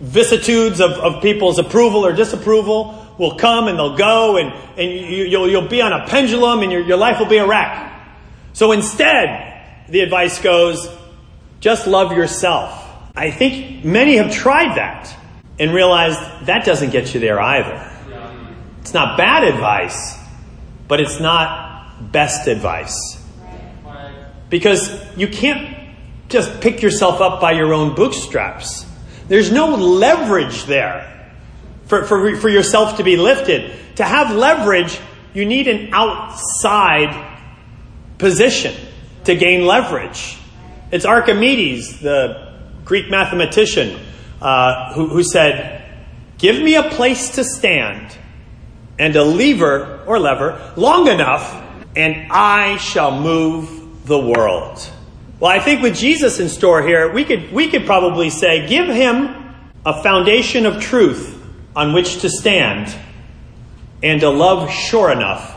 vicissitudes 0.01 0.81
of, 0.81 0.93
of 0.93 1.23
people's 1.23 1.59
approval 1.59 2.05
or 2.05 2.13
disapproval 2.13 3.07
will 3.19 3.37
come 3.37 3.69
and 3.69 3.79
they'll 3.79 3.97
go, 3.97 4.37
and, 4.37 4.53
and 4.79 4.93
you, 4.93 5.25
will 5.25 5.27
you'll, 5.27 5.49
you'll 5.49 5.69
be 5.69 5.81
on 5.81 5.93
a 5.93 6.07
pendulum 6.07 6.61
and 6.61 6.71
your, 6.71 6.83
your 6.83 6.97
life 6.97 7.19
will 7.19 7.27
be 7.27 7.39
a 7.39 7.47
wreck. 7.47 7.93
So 8.53 8.73
instead, 8.73 9.87
the 9.89 10.01
advice 10.01 10.41
goes 10.41 10.89
just 11.61 11.87
love 11.87 12.13
yourself. 12.13 12.83
I 13.17 13.31
think 13.31 13.85
many 13.85 14.17
have 14.17 14.33
tried 14.33 14.77
that 14.77 15.15
and 15.59 15.73
realized 15.73 16.21
that 16.47 16.65
doesn't 16.65 16.91
get 16.91 17.15
you 17.15 17.21
there 17.21 17.41
either. 17.41 17.93
It's 18.83 18.93
not 18.93 19.17
bad 19.17 19.43
advice, 19.43 20.19
but 20.87 21.01
it's 21.01 21.19
not 21.19 22.13
best 22.13 22.47
advice. 22.47 23.21
Because 24.49 25.03
you 25.17 25.29
can't 25.29 25.77
just 26.29 26.61
pick 26.61 26.83
yourself 26.83 27.21
up 27.21 27.41
by 27.41 27.53
your 27.53 27.73
own 27.73 27.95
bootstraps. 27.95 28.87
There's 29.29 29.51
no 29.51 29.75
leverage 29.75 30.65
there 30.65 31.33
for, 31.87 32.05
for, 32.05 32.37
for 32.37 32.49
yourself 32.49 32.99
to 32.99 33.05
be 33.05 33.17
lifted. 33.17 33.73
To 33.97 34.05
have 34.05 34.35
leverage, 34.35 34.99
you 35.35 35.45
need 35.45 35.69
an 35.69 35.91
outside 35.93 37.41
position 38.19 38.75
to 39.25 39.35
gain 39.35 39.67
leverage. 39.67 40.39
It's 40.93 41.05
Archimedes, 41.05 42.01
the 42.01 42.55
Greek 42.85 43.11
mathematician, 43.11 43.99
uh, 44.41 44.93
who, 44.95 45.09
who 45.09 45.23
said, 45.23 45.83
Give 46.39 46.63
me 46.63 46.77
a 46.77 46.85
place 46.85 47.37
to 47.37 47.45
stand 47.45 48.17
and 48.99 49.17
a 49.17 49.25
lever 49.25 50.05
or 50.07 50.19
lever 50.19 50.73
long 50.77 51.09
enough, 51.09 51.63
and 51.97 52.31
I 52.31 52.77
shall 52.77 53.21
move 53.21 54.07
the 54.07 54.19
world. 54.19 54.91
Well, 55.39 55.51
I 55.51 55.61
think 55.61 55.83
with 55.83 55.95
Jesus 55.95 56.41
in 56.41 56.49
store 56.49 56.83
here, 56.87 57.13
we 57.13 57.25
could, 57.25 57.53
we 57.53 57.69
could 57.69 57.85
probably 57.85 58.31
say, 58.31 58.67
give 58.67 58.89
him 58.89 59.35
a 59.85 60.03
foundation 60.03 60.65
of 60.65 60.81
truth 60.81 61.35
on 61.75 61.93
which 61.93 62.23
to 62.23 62.31
stand 62.31 62.95
and 64.03 64.23
a 64.23 64.31
love 64.31 64.71
sure 64.71 65.13
enough, 65.13 65.55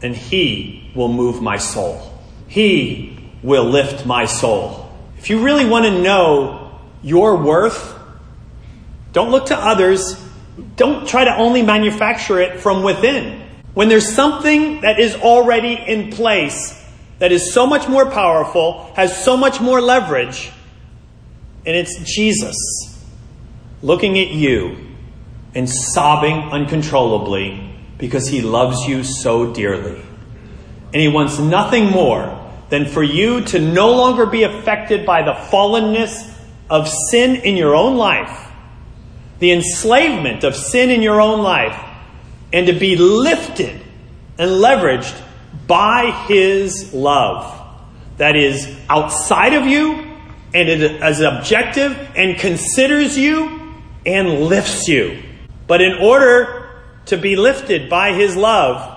and 0.00 0.16
he 0.16 0.90
will 0.94 1.12
move 1.12 1.42
my 1.42 1.58
soul. 1.58 2.18
He 2.46 3.18
will 3.42 3.64
lift 3.64 4.06
my 4.06 4.24
soul. 4.24 4.90
If 5.18 5.28
you 5.28 5.44
really 5.44 5.66
want 5.66 5.84
to 5.84 6.02
know 6.02 6.78
your 7.02 7.36
worth, 7.36 7.94
don't 9.12 9.30
look 9.30 9.46
to 9.46 9.56
others. 9.56 10.22
Don't 10.76 11.06
try 11.06 11.24
to 11.24 11.36
only 11.36 11.62
manufacture 11.62 12.40
it 12.40 12.60
from 12.60 12.82
within. 12.82 13.42
When 13.74 13.88
there's 13.88 14.08
something 14.08 14.80
that 14.80 14.98
is 14.98 15.14
already 15.14 15.74
in 15.74 16.10
place, 16.10 16.74
that 17.18 17.32
is 17.32 17.52
so 17.52 17.66
much 17.66 17.88
more 17.88 18.10
powerful, 18.10 18.92
has 18.94 19.24
so 19.24 19.36
much 19.36 19.60
more 19.60 19.80
leverage, 19.80 20.50
and 21.66 21.76
it's 21.76 21.98
Jesus 22.04 22.56
looking 23.82 24.18
at 24.18 24.28
you 24.28 24.76
and 25.54 25.68
sobbing 25.68 26.34
uncontrollably 26.34 27.74
because 27.98 28.28
he 28.28 28.40
loves 28.40 28.86
you 28.86 29.02
so 29.02 29.52
dearly. 29.52 30.00
And 30.92 31.02
he 31.02 31.08
wants 31.08 31.38
nothing 31.38 31.90
more 31.90 32.34
than 32.70 32.86
for 32.86 33.02
you 33.02 33.42
to 33.46 33.58
no 33.58 33.90
longer 33.92 34.26
be 34.26 34.44
affected 34.44 35.04
by 35.04 35.22
the 35.22 35.32
fallenness 35.32 36.32
of 36.70 36.88
sin 36.88 37.36
in 37.36 37.56
your 37.56 37.74
own 37.74 37.96
life, 37.96 38.50
the 39.38 39.52
enslavement 39.52 40.44
of 40.44 40.54
sin 40.54 40.90
in 40.90 41.02
your 41.02 41.20
own 41.20 41.42
life, 41.42 41.78
and 42.52 42.66
to 42.66 42.72
be 42.72 42.96
lifted 42.96 43.80
and 44.38 44.50
leveraged 44.50 45.20
by 45.68 46.10
his 46.26 46.92
love 46.92 47.54
that 48.16 48.34
is 48.34 48.68
outside 48.88 49.52
of 49.52 49.66
you 49.66 49.92
and 50.54 50.68
it 50.68 50.80
is 51.02 51.20
objective 51.20 51.96
and 52.16 52.38
considers 52.38 53.16
you 53.16 53.74
and 54.04 54.40
lifts 54.44 54.88
you. 54.88 55.22
But 55.66 55.82
in 55.82 55.98
order 56.00 56.70
to 57.06 57.16
be 57.16 57.36
lifted 57.36 57.90
by 57.90 58.14
his 58.14 58.34
love, 58.34 58.96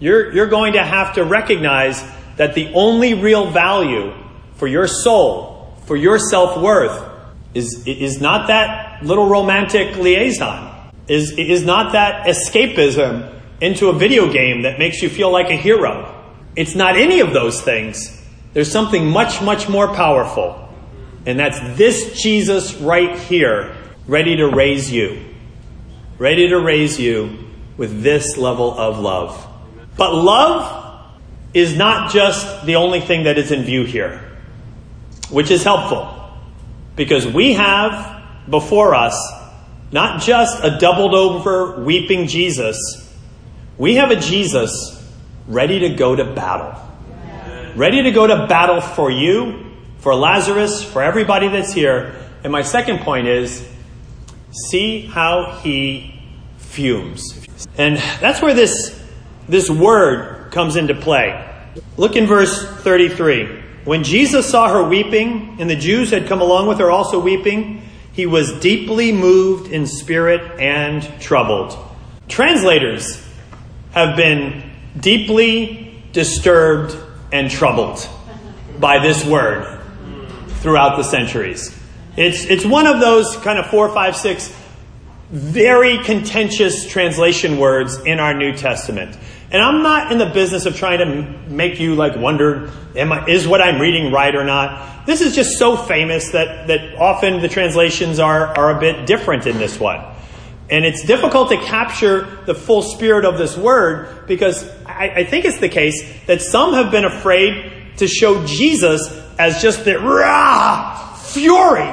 you're, 0.00 0.32
you're 0.32 0.48
going 0.48 0.72
to 0.72 0.82
have 0.82 1.14
to 1.14 1.24
recognize 1.24 2.02
that 2.36 2.54
the 2.54 2.72
only 2.72 3.14
real 3.14 3.50
value 3.50 4.14
for 4.54 4.66
your 4.66 4.86
soul, 4.86 5.76
for 5.86 5.96
your 5.96 6.18
self 6.18 6.60
worth, 6.60 7.10
is, 7.54 7.86
is 7.86 8.20
not 8.20 8.48
that 8.48 9.04
little 9.04 9.28
romantic 9.28 9.96
liaison, 9.96 10.90
is, 11.06 11.32
is 11.36 11.64
not 11.64 11.92
that 11.92 12.26
escapism 12.26 13.41
into 13.62 13.88
a 13.88 13.92
video 13.92 14.30
game 14.30 14.62
that 14.62 14.78
makes 14.78 15.00
you 15.02 15.08
feel 15.08 15.30
like 15.30 15.48
a 15.48 15.56
hero. 15.56 16.12
It's 16.56 16.74
not 16.74 16.96
any 16.96 17.20
of 17.20 17.32
those 17.32 17.62
things. 17.62 18.20
There's 18.52 18.70
something 18.70 19.06
much, 19.06 19.40
much 19.40 19.68
more 19.68 19.94
powerful. 19.94 20.68
And 21.24 21.38
that's 21.38 21.60
this 21.78 22.20
Jesus 22.20 22.74
right 22.74 23.16
here, 23.16 23.76
ready 24.08 24.36
to 24.36 24.48
raise 24.48 24.90
you. 24.90 25.24
Ready 26.18 26.48
to 26.48 26.58
raise 26.58 26.98
you 26.98 27.38
with 27.76 28.02
this 28.02 28.36
level 28.36 28.76
of 28.76 28.98
love. 28.98 29.46
But 29.96 30.12
love 30.12 31.12
is 31.54 31.76
not 31.76 32.10
just 32.12 32.66
the 32.66 32.76
only 32.76 33.00
thing 33.00 33.24
that 33.24 33.38
is 33.38 33.52
in 33.52 33.62
view 33.62 33.84
here, 33.84 34.28
which 35.30 35.52
is 35.52 35.62
helpful. 35.62 36.12
Because 36.96 37.28
we 37.28 37.52
have 37.52 38.24
before 38.50 38.96
us 38.96 39.16
not 39.92 40.20
just 40.20 40.58
a 40.64 40.78
doubled 40.78 41.14
over 41.14 41.84
weeping 41.84 42.26
Jesus, 42.26 42.76
we 43.82 43.96
have 43.96 44.12
a 44.12 44.16
Jesus 44.16 45.04
ready 45.48 45.80
to 45.80 45.88
go 45.88 46.14
to 46.14 46.24
battle. 46.24 46.80
Ready 47.74 48.04
to 48.04 48.12
go 48.12 48.28
to 48.28 48.46
battle 48.46 48.80
for 48.80 49.10
you, 49.10 49.72
for 49.98 50.14
Lazarus, 50.14 50.84
for 50.84 51.02
everybody 51.02 51.48
that's 51.48 51.72
here. 51.72 52.14
And 52.44 52.52
my 52.52 52.62
second 52.62 53.00
point 53.00 53.26
is 53.26 53.68
see 54.52 55.00
how 55.00 55.58
he 55.64 56.14
fumes. 56.58 57.44
And 57.76 57.96
that's 58.20 58.40
where 58.40 58.54
this, 58.54 59.04
this 59.48 59.68
word 59.68 60.52
comes 60.52 60.76
into 60.76 60.94
play. 60.94 61.44
Look 61.96 62.14
in 62.14 62.28
verse 62.28 62.64
33. 62.64 63.62
When 63.84 64.04
Jesus 64.04 64.48
saw 64.48 64.68
her 64.68 64.88
weeping, 64.88 65.56
and 65.58 65.68
the 65.68 65.74
Jews 65.74 66.12
had 66.12 66.28
come 66.28 66.40
along 66.40 66.68
with 66.68 66.78
her 66.78 66.92
also 66.92 67.18
weeping, 67.18 67.82
he 68.12 68.26
was 68.26 68.60
deeply 68.60 69.10
moved 69.10 69.72
in 69.72 69.88
spirit 69.88 70.60
and 70.60 71.02
troubled. 71.20 71.76
Translators 72.28 73.20
have 73.92 74.16
been 74.16 74.70
deeply 74.98 76.02
disturbed 76.12 76.96
and 77.30 77.50
troubled. 77.50 78.08
by 78.78 78.98
this 78.98 79.24
word 79.24 79.80
throughout 80.60 80.96
the 80.96 81.04
centuries. 81.04 81.76
It's, 82.16 82.44
it's 82.44 82.64
one 82.64 82.86
of 82.86 83.00
those 83.00 83.36
kind 83.36 83.58
of 83.58 83.66
four, 83.66 83.88
five, 83.94 84.16
six 84.16 84.54
very 85.30 85.98
contentious 85.98 86.86
translation 86.86 87.58
words 87.58 87.96
in 88.04 88.20
our 88.20 88.34
New 88.34 88.54
Testament. 88.54 89.16
And 89.50 89.62
I'm 89.62 89.82
not 89.82 90.12
in 90.12 90.18
the 90.18 90.26
business 90.26 90.66
of 90.66 90.76
trying 90.76 90.98
to 90.98 91.48
make 91.48 91.80
you 91.80 91.94
like 91.94 92.16
wonder, 92.16 92.70
am 92.94 93.12
I, 93.12 93.26
is 93.26 93.48
what 93.48 93.62
I'm 93.62 93.80
reading 93.80 94.12
right 94.12 94.34
or 94.34 94.44
not? 94.44 95.06
This 95.06 95.20
is 95.20 95.34
just 95.34 95.58
so 95.58 95.76
famous 95.76 96.32
that, 96.32 96.66
that 96.66 96.96
often 96.96 97.40
the 97.40 97.48
translations 97.48 98.18
are, 98.18 98.46
are 98.58 98.76
a 98.76 98.80
bit 98.80 99.06
different 99.06 99.46
in 99.46 99.58
this 99.58 99.80
one. 99.80 100.04
And 100.70 100.84
it's 100.84 101.04
difficult 101.04 101.50
to 101.50 101.56
capture 101.58 102.38
the 102.46 102.54
full 102.54 102.82
spirit 102.82 103.24
of 103.24 103.36
this 103.36 103.56
word 103.56 104.26
because 104.26 104.68
I, 104.86 105.12
I 105.16 105.24
think 105.24 105.44
it's 105.44 105.58
the 105.58 105.68
case 105.68 106.02
that 106.26 106.40
some 106.40 106.72
have 106.74 106.90
been 106.90 107.04
afraid 107.04 107.96
to 107.98 108.06
show 108.06 108.44
Jesus 108.46 109.08
as 109.38 109.60
just 109.60 109.84
the 109.84 109.98
rah, 109.98 111.14
fury, 111.16 111.90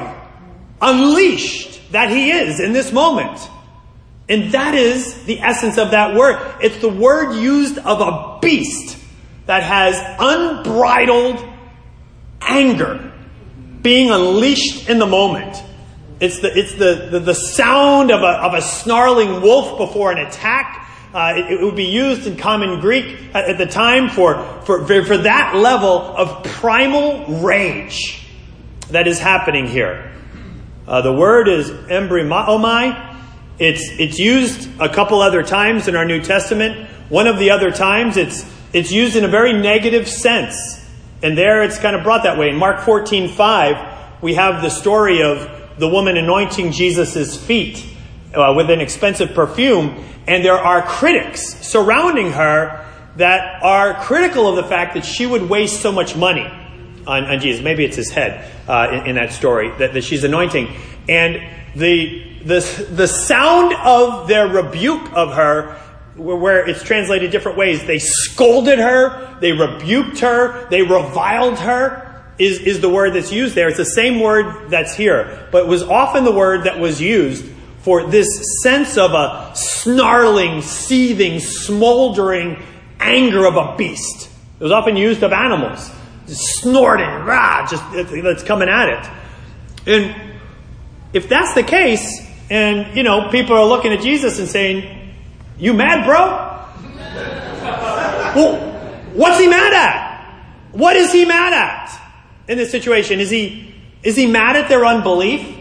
unleashed 0.80 1.92
that 1.92 2.10
he 2.10 2.30
is 2.30 2.60
in 2.60 2.72
this 2.72 2.92
moment. 2.92 3.40
And 4.28 4.52
that 4.52 4.74
is 4.74 5.24
the 5.24 5.40
essence 5.40 5.76
of 5.76 5.90
that 5.90 6.14
word. 6.14 6.38
It's 6.62 6.78
the 6.78 6.88
word 6.88 7.34
used 7.34 7.78
of 7.78 8.00
a 8.00 8.38
beast 8.40 8.96
that 9.46 9.64
has 9.64 9.96
unbridled 10.20 11.44
anger 12.40 13.12
being 13.82 14.10
unleashed 14.10 14.88
in 14.88 14.98
the 14.98 15.06
moment. 15.06 15.60
It's 16.20 16.40
the, 16.40 16.56
it's 16.56 16.74
the, 16.74 17.08
the, 17.10 17.20
the 17.20 17.34
sound 17.34 18.10
of 18.10 18.20
a, 18.20 18.42
of 18.42 18.52
a 18.52 18.60
snarling 18.60 19.40
wolf 19.40 19.78
before 19.78 20.12
an 20.12 20.18
attack. 20.18 20.86
Uh, 21.14 21.32
it, 21.34 21.52
it, 21.52 21.64
would 21.64 21.74
be 21.74 21.86
used 21.86 22.26
in 22.26 22.36
common 22.36 22.78
Greek 22.80 23.34
at, 23.34 23.46
at 23.46 23.58
the 23.58 23.66
time 23.66 24.10
for, 24.10 24.44
for, 24.64 24.84
for 24.84 25.16
that 25.16 25.56
level 25.56 25.98
of 25.98 26.44
primal 26.44 27.40
rage 27.40 28.28
that 28.90 29.08
is 29.08 29.18
happening 29.18 29.66
here. 29.66 30.12
Uh, 30.86 31.00
the 31.00 31.12
word 31.12 31.48
is 31.48 31.70
embrimaomai. 31.70 33.16
It's, 33.58 33.88
it's 33.98 34.18
used 34.18 34.68
a 34.78 34.90
couple 34.90 35.22
other 35.22 35.42
times 35.42 35.88
in 35.88 35.96
our 35.96 36.04
New 36.04 36.20
Testament. 36.22 36.86
One 37.08 37.28
of 37.28 37.38
the 37.38 37.50
other 37.50 37.70
times, 37.70 38.18
it's, 38.18 38.44
it's 38.74 38.92
used 38.92 39.16
in 39.16 39.24
a 39.24 39.28
very 39.28 39.54
negative 39.54 40.06
sense. 40.06 40.86
And 41.22 41.36
there 41.36 41.62
it's 41.62 41.78
kind 41.78 41.96
of 41.96 42.02
brought 42.02 42.24
that 42.24 42.38
way. 42.38 42.50
In 42.50 42.56
Mark 42.56 42.80
14, 42.80 43.28
5, 43.28 44.22
we 44.22 44.34
have 44.34 44.62
the 44.62 44.70
story 44.70 45.22
of 45.22 45.59
the 45.80 45.88
woman 45.88 46.16
anointing 46.16 46.72
Jesus' 46.72 47.36
feet 47.42 47.84
uh, 48.34 48.52
with 48.56 48.70
an 48.70 48.80
expensive 48.80 49.34
perfume. 49.34 50.04
And 50.28 50.44
there 50.44 50.58
are 50.58 50.82
critics 50.82 51.42
surrounding 51.66 52.32
her 52.32 52.86
that 53.16 53.62
are 53.62 53.94
critical 53.94 54.46
of 54.46 54.56
the 54.56 54.62
fact 54.62 54.94
that 54.94 55.04
she 55.04 55.26
would 55.26 55.48
waste 55.48 55.80
so 55.80 55.90
much 55.90 56.14
money 56.14 56.46
on, 57.06 57.24
on 57.24 57.40
Jesus. 57.40 57.62
Maybe 57.62 57.84
it's 57.84 57.96
his 57.96 58.10
head 58.10 58.50
uh, 58.68 58.88
in, 58.92 59.06
in, 59.08 59.14
that 59.16 59.32
story 59.32 59.70
that, 59.78 59.94
that 59.94 60.04
she's 60.04 60.22
anointing. 60.22 60.68
And 61.08 61.42
the, 61.74 62.40
the, 62.44 62.88
the 62.90 63.08
sound 63.08 63.74
of 63.74 64.28
their 64.28 64.46
rebuke 64.46 65.12
of 65.14 65.34
her, 65.34 65.76
where 66.16 66.68
it's 66.68 66.82
translated 66.82 67.30
different 67.30 67.56
ways, 67.56 67.84
they 67.86 67.98
scolded 67.98 68.78
her, 68.78 69.38
they 69.40 69.52
rebuked 69.52 70.20
her, 70.20 70.68
they 70.68 70.82
reviled 70.82 71.58
her. 71.58 72.06
Is, 72.40 72.58
is 72.60 72.80
the 72.80 72.88
word 72.88 73.12
that's 73.12 73.30
used 73.30 73.54
there. 73.54 73.68
It's 73.68 73.76
the 73.76 73.84
same 73.84 74.18
word 74.18 74.70
that's 74.70 74.94
here, 74.94 75.46
but 75.52 75.64
it 75.64 75.68
was 75.68 75.82
often 75.82 76.24
the 76.24 76.32
word 76.32 76.64
that 76.64 76.80
was 76.80 76.98
used 76.98 77.44
for 77.82 78.04
this 78.04 78.62
sense 78.62 78.96
of 78.96 79.12
a 79.12 79.52
snarling, 79.54 80.62
seething, 80.62 81.38
smoldering 81.38 82.62
anger 82.98 83.44
of 83.44 83.56
a 83.56 83.76
beast. 83.76 84.30
It 84.58 84.62
was 84.62 84.72
often 84.72 84.96
used 84.96 85.22
of 85.22 85.34
animals 85.34 85.90
snorting, 86.26 87.06
rah, 87.06 87.66
just 87.66 87.82
that's 87.92 88.42
coming 88.42 88.68
at 88.68 88.88
it. 88.88 89.10
And 89.86 90.14
if 91.12 91.28
that's 91.28 91.54
the 91.54 91.62
case, 91.62 92.26
and 92.48 92.96
you 92.96 93.02
know, 93.02 93.30
people 93.30 93.56
are 93.56 93.66
looking 93.66 93.92
at 93.92 94.00
Jesus 94.00 94.38
and 94.38 94.48
saying, 94.48 95.14
"You 95.58 95.74
mad, 95.74 96.06
bro?" 96.06 96.16
well, 98.34 98.56
what's 99.12 99.38
he 99.38 99.48
mad 99.48 99.72
at? 99.72 100.10
What 100.72 100.96
is 100.96 101.12
he 101.12 101.24
mad 101.24 101.52
at 101.52 101.99
in 102.50 102.58
this 102.58 102.70
situation? 102.70 103.20
Is 103.20 103.30
he 103.30 103.72
is 104.02 104.16
he 104.16 104.26
mad 104.26 104.56
at 104.56 104.68
their 104.68 104.84
unbelief? 104.84 105.56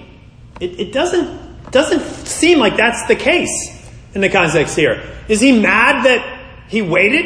It, 0.60 0.80
it 0.80 0.92
doesn't 0.92 1.72
doesn't 1.72 2.02
seem 2.28 2.60
like 2.60 2.76
that's 2.76 3.08
the 3.08 3.16
case 3.16 3.80
in 4.14 4.22
the 4.22 4.30
context 4.30 4.76
here. 4.76 5.02
Is 5.28 5.40
he 5.40 5.58
mad 5.58 6.06
that 6.06 6.40
he 6.68 6.82
waited 6.82 7.26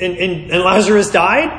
and, 0.00 0.16
and, 0.16 0.50
and 0.50 0.62
Lazarus 0.62 1.10
died? 1.10 1.50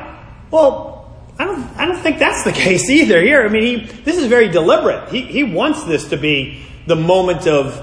Well, 0.50 1.14
I 1.38 1.46
don't, 1.46 1.64
I 1.78 1.86
don't 1.86 2.00
think 2.00 2.20
that's 2.20 2.44
the 2.44 2.52
case 2.54 2.90
either 2.90 3.22
here. 3.22 3.44
I 3.44 3.50
mean, 3.50 3.64
he, 3.64 3.86
this 4.04 4.18
is 4.18 4.28
very 4.28 4.48
deliberate. 4.48 5.10
He, 5.10 5.24
he 5.24 5.44
wants 5.44 5.84
this 5.84 6.10
to 6.10 6.18
be 6.18 6.64
the 6.88 6.96
moment 6.96 7.48
of, 7.48 7.76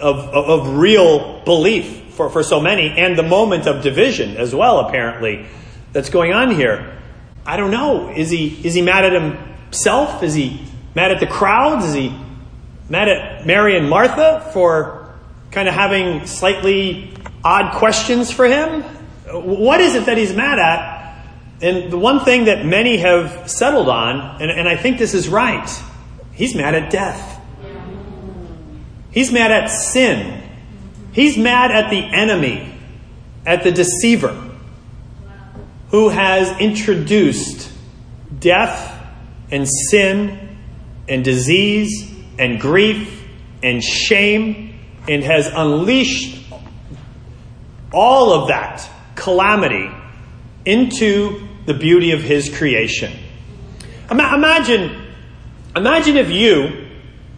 of, 0.00 0.16
of 0.18 0.76
real 0.76 1.44
belief 1.44 2.14
for, 2.14 2.28
for 2.28 2.42
so 2.42 2.60
many 2.60 2.90
and 2.90 3.16
the 3.16 3.22
moment 3.22 3.66
of 3.66 3.82
division 3.82 4.36
as 4.36 4.52
well, 4.52 4.80
apparently, 4.80 5.46
that's 5.92 6.10
going 6.10 6.32
on 6.32 6.50
here. 6.50 7.01
I 7.44 7.56
don't 7.56 7.70
know. 7.70 8.10
Is 8.10 8.30
he, 8.30 8.48
is 8.64 8.74
he 8.74 8.82
mad 8.82 9.04
at 9.04 9.12
himself? 9.12 10.22
Is 10.22 10.34
he 10.34 10.64
mad 10.94 11.10
at 11.10 11.20
the 11.20 11.26
crowds? 11.26 11.84
Is 11.86 11.94
he 11.94 12.16
mad 12.88 13.08
at 13.08 13.46
Mary 13.46 13.76
and 13.76 13.88
Martha 13.88 14.48
for 14.52 15.14
kind 15.50 15.68
of 15.68 15.74
having 15.74 16.26
slightly 16.26 17.14
odd 17.44 17.74
questions 17.76 18.30
for 18.30 18.46
him? 18.46 18.82
What 19.30 19.80
is 19.80 19.94
it 19.94 20.06
that 20.06 20.18
he's 20.18 20.34
mad 20.34 20.58
at? 20.58 21.02
And 21.62 21.92
the 21.92 21.98
one 21.98 22.24
thing 22.24 22.46
that 22.46 22.64
many 22.66 22.98
have 22.98 23.48
settled 23.48 23.88
on, 23.88 24.42
and, 24.42 24.50
and 24.50 24.68
I 24.68 24.76
think 24.76 24.98
this 24.98 25.14
is 25.14 25.28
right, 25.28 25.68
he's 26.32 26.54
mad 26.54 26.74
at 26.74 26.90
death. 26.90 27.40
He's 29.12 29.30
mad 29.30 29.52
at 29.52 29.68
sin. 29.68 30.42
He's 31.12 31.36
mad 31.36 31.70
at 31.70 31.90
the 31.90 31.98
enemy, 31.98 32.74
at 33.44 33.62
the 33.62 33.70
deceiver, 33.70 34.50
who 35.92 36.08
has 36.08 36.58
introduced 36.58 37.70
death 38.40 38.98
and 39.50 39.68
sin 39.68 40.56
and 41.06 41.22
disease 41.22 42.10
and 42.38 42.58
grief 42.58 43.22
and 43.62 43.84
shame 43.84 44.80
and 45.06 45.22
has 45.22 45.46
unleashed 45.48 46.44
all 47.92 48.32
of 48.32 48.48
that 48.48 48.88
calamity 49.14 49.90
into 50.64 51.46
the 51.66 51.74
beauty 51.74 52.12
of 52.12 52.22
his 52.22 52.48
creation. 52.48 53.12
Imagine, 54.10 55.12
imagine 55.76 56.16
if 56.16 56.30
you 56.30 56.88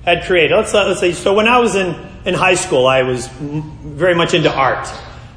had 0.05 0.25
created, 0.25 0.55
let's, 0.55 0.73
let's 0.73 1.01
say, 1.01 1.13
so 1.13 1.35
when 1.35 1.49
I 1.49 1.59
was 1.59 1.75
in, 1.75 1.97
in 2.25 2.35
high 2.35 2.55
school, 2.55 2.87
I 2.87 3.03
was 3.03 3.27
very 3.27 4.15
much 4.15 4.33
into 4.33 4.55
art. 4.55 4.87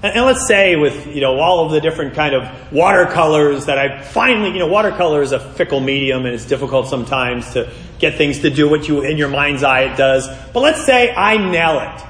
And, 0.04 0.26
let's 0.26 0.48
say 0.48 0.76
with, 0.76 1.08
you 1.08 1.22
know, 1.22 1.40
all 1.40 1.66
of 1.66 1.72
the 1.72 1.82
different 1.82 2.14
kind 2.14 2.36
of 2.36 2.72
watercolors 2.72 3.66
that 3.66 3.80
I 3.80 4.02
finally, 4.04 4.52
you 4.52 4.60
know, 4.60 4.68
watercolor 4.68 5.24
is 5.24 5.32
a 5.32 5.40
fickle 5.40 5.80
medium 5.80 6.26
and 6.26 6.36
it's 6.36 6.46
difficult 6.46 6.88
sometimes 6.88 7.52
to 7.54 7.72
get 7.98 8.16
things 8.16 8.40
to 8.40 8.52
do 8.52 8.70
what 8.70 8.88
you, 8.88 9.02
in 9.02 9.18
your 9.18 9.30
mind's 9.30 9.64
eye 9.64 9.92
it 9.92 9.98
does. 9.98 10.28
But 10.54 10.60
let's 10.60 10.86
say 10.86 11.16
I 11.16 11.38
nail 11.38 11.80
it. 11.80 12.06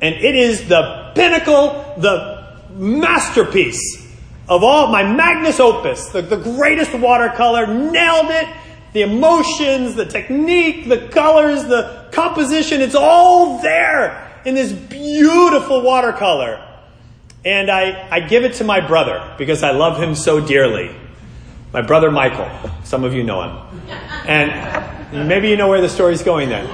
And 0.00 0.16
it 0.16 0.34
is 0.34 0.68
the 0.68 1.12
pinnacle, 1.14 1.94
the 1.98 2.56
masterpiece 2.72 4.04
of 4.48 4.64
all 4.64 4.88
my 4.88 5.04
magnus 5.04 5.60
opus, 5.60 6.08
the, 6.08 6.22
the 6.22 6.38
greatest 6.38 6.92
watercolor, 6.94 7.66
nailed 7.66 8.30
it. 8.30 8.48
The 8.94 9.02
emotions, 9.02 9.94
the 9.94 10.06
technique, 10.06 10.88
the 10.88 11.08
colors, 11.08 11.64
the 11.64 12.08
composition, 12.10 12.80
it's 12.80 12.94
all 12.94 13.60
there 13.60 14.40
in 14.46 14.54
this 14.54 14.72
beautiful 14.72 15.82
watercolor. 15.82 16.64
And 17.44 17.70
I, 17.70 18.08
I 18.10 18.20
give 18.20 18.44
it 18.44 18.54
to 18.54 18.64
my 18.64 18.80
brother 18.86 19.34
because 19.38 19.62
I 19.62 19.70
love 19.70 20.02
him 20.02 20.14
so 20.14 20.44
dearly. 20.44 20.94
My 21.72 21.82
brother 21.82 22.10
Michael. 22.10 22.48
Some 22.84 23.04
of 23.04 23.14
you 23.14 23.22
know 23.22 23.42
him. 23.42 23.88
And 24.26 25.28
maybe 25.28 25.48
you 25.48 25.56
know 25.56 25.68
where 25.68 25.80
the 25.80 25.88
story's 25.88 26.22
going 26.22 26.48
then. 26.48 26.66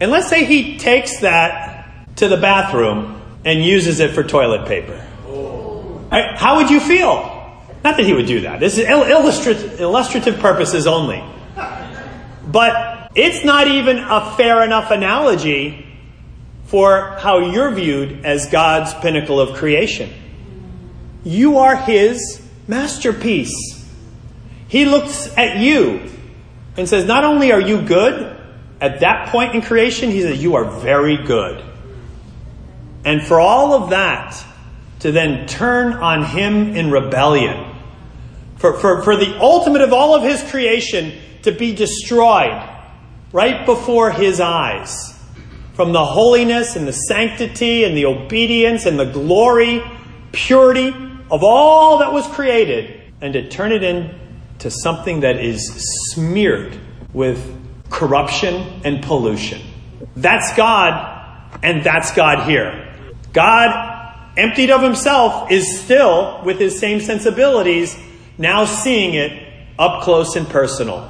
And 0.00 0.10
let's 0.10 0.28
say 0.28 0.44
he 0.44 0.78
takes 0.78 1.20
that 1.20 2.16
to 2.16 2.28
the 2.28 2.36
bathroom 2.36 3.20
and 3.44 3.64
uses 3.64 4.00
it 4.00 4.12
for 4.12 4.22
toilet 4.22 4.66
paper. 4.68 5.04
Right, 6.10 6.36
how 6.36 6.56
would 6.56 6.70
you 6.70 6.80
feel? 6.80 7.34
Not 7.84 7.96
that 7.96 8.04
he 8.04 8.12
would 8.12 8.26
do 8.26 8.40
that. 8.40 8.60
This 8.60 8.78
is 8.78 8.88
illustrative 8.88 10.40
purposes 10.40 10.86
only. 10.86 11.22
But 12.46 13.10
it's 13.14 13.44
not 13.44 13.68
even 13.68 13.98
a 13.98 14.34
fair 14.36 14.62
enough 14.64 14.90
analogy 14.90 15.86
for 16.68 17.16
how 17.18 17.50
you're 17.50 17.70
viewed 17.70 18.24
as 18.24 18.46
God's 18.46 18.94
pinnacle 18.94 19.40
of 19.40 19.56
creation. 19.56 20.12
You 21.24 21.58
are 21.58 21.76
His 21.76 22.42
masterpiece. 22.66 23.84
He 24.68 24.84
looks 24.84 25.36
at 25.36 25.56
you 25.58 26.10
and 26.76 26.88
says, 26.88 27.04
Not 27.06 27.24
only 27.24 27.52
are 27.52 27.60
you 27.60 27.82
good, 27.82 28.36
at 28.80 29.00
that 29.00 29.28
point 29.28 29.54
in 29.54 29.62
creation, 29.62 30.10
He 30.10 30.22
says, 30.22 30.42
You 30.42 30.54
are 30.56 30.64
very 30.64 31.16
good. 31.16 31.64
And 33.04 33.22
for 33.22 33.40
all 33.40 33.72
of 33.72 33.90
that 33.90 34.44
to 35.00 35.12
then 35.12 35.46
turn 35.46 35.94
on 35.94 36.24
him 36.24 36.74
in 36.76 36.90
rebellion, 36.90 37.74
for, 38.56 38.78
for, 38.78 39.02
for 39.02 39.16
the 39.16 39.38
ultimate 39.40 39.82
of 39.82 39.92
all 39.92 40.14
of 40.14 40.22
his 40.22 40.42
creation 40.50 41.18
to 41.42 41.52
be 41.52 41.74
destroyed 41.74 42.68
right 43.32 43.64
before 43.64 44.10
his 44.10 44.40
eyes. 44.40 45.17
From 45.78 45.92
the 45.92 46.04
holiness 46.04 46.74
and 46.74 46.88
the 46.88 46.92
sanctity 46.92 47.84
and 47.84 47.96
the 47.96 48.06
obedience 48.06 48.84
and 48.84 48.98
the 48.98 49.04
glory, 49.04 49.80
purity 50.32 50.88
of 51.30 51.44
all 51.44 51.98
that 51.98 52.12
was 52.12 52.26
created, 52.26 53.00
and 53.20 53.32
to 53.34 53.48
turn 53.48 53.70
it 53.70 53.84
into 53.84 54.72
something 54.72 55.20
that 55.20 55.36
is 55.36 55.70
smeared 56.10 56.76
with 57.12 57.40
corruption 57.90 58.80
and 58.84 59.04
pollution. 59.04 59.62
That's 60.16 60.52
God, 60.56 61.48
and 61.62 61.84
that's 61.84 62.12
God 62.12 62.50
here. 62.50 62.92
God, 63.32 64.32
emptied 64.36 64.72
of 64.72 64.82
himself, 64.82 65.52
is 65.52 65.78
still, 65.78 66.42
with 66.44 66.58
his 66.58 66.76
same 66.76 66.98
sensibilities, 66.98 67.96
now 68.36 68.64
seeing 68.64 69.14
it 69.14 69.48
up 69.78 70.02
close 70.02 70.34
and 70.34 70.48
personal. 70.48 71.08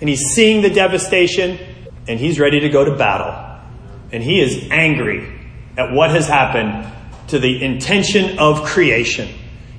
And 0.00 0.08
he's 0.08 0.34
seeing 0.34 0.60
the 0.60 0.70
devastation, 0.70 1.56
and 2.08 2.18
he's 2.18 2.40
ready 2.40 2.58
to 2.58 2.68
go 2.68 2.84
to 2.84 2.96
battle. 2.96 3.51
And 4.12 4.22
he 4.22 4.40
is 4.40 4.68
angry 4.70 5.28
at 5.76 5.92
what 5.92 6.10
has 6.10 6.28
happened 6.28 6.92
to 7.28 7.38
the 7.38 7.62
intention 7.62 8.38
of 8.38 8.64
creation. 8.64 9.28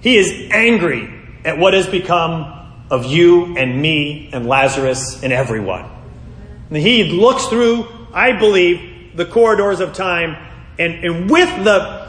He 0.02 0.18
is 0.18 0.50
angry 0.52 1.08
at 1.46 1.58
what 1.58 1.74
has 1.74 1.88
become 1.88 2.62
of 2.90 3.06
you 3.06 3.58
and 3.58 3.82
me 3.82 4.30
and 4.34 4.48
Lazarus 4.48 5.24
and 5.24 5.32
everyone. 5.32 5.90
And 6.70 6.78
he 6.78 7.04
looks 7.06 7.46
through, 7.46 7.88
I 8.14 8.38
believe, 8.38 9.16
the 9.16 9.26
corridors 9.26 9.80
of 9.80 9.94
time, 9.94 10.36
and, 10.80 11.06
and 11.06 11.30
with 11.30 11.64
the 11.64 12.04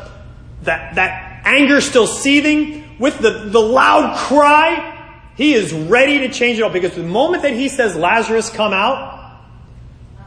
that, 0.62 0.94
that 0.94 1.42
anger 1.44 1.80
still 1.80 2.06
seething, 2.06 2.98
with 2.98 3.18
the, 3.18 3.30
the 3.30 3.60
loud 3.60 4.16
cry, 4.16 4.90
he 5.36 5.52
is 5.52 5.72
ready 5.72 6.20
to 6.20 6.28
change 6.30 6.58
it 6.58 6.62
all 6.62 6.70
because 6.70 6.94
the 6.94 7.02
moment 7.02 7.42
that 7.42 7.52
he 7.52 7.68
says, 7.68 7.96
Lazarus, 7.96 8.50
come 8.50 8.72
out, 8.72 9.40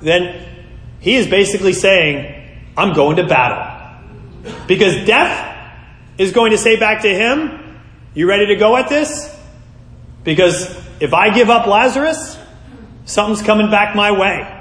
then 0.01 0.56
he 0.99 1.15
is 1.15 1.27
basically 1.27 1.73
saying, 1.73 2.33
I'm 2.75 2.93
going 2.93 3.17
to 3.17 3.27
battle. 3.27 3.73
Because 4.67 5.05
death 5.05 5.55
is 6.17 6.31
going 6.31 6.51
to 6.51 6.57
say 6.57 6.77
back 6.77 7.01
to 7.01 7.09
him, 7.09 7.79
You 8.13 8.27
ready 8.27 8.47
to 8.47 8.55
go 8.55 8.75
at 8.75 8.89
this? 8.89 9.33
Because 10.23 10.75
if 10.99 11.13
I 11.13 11.33
give 11.33 11.49
up 11.49 11.67
Lazarus, 11.67 12.37
something's 13.05 13.45
coming 13.45 13.69
back 13.69 13.95
my 13.95 14.11
way. 14.11 14.53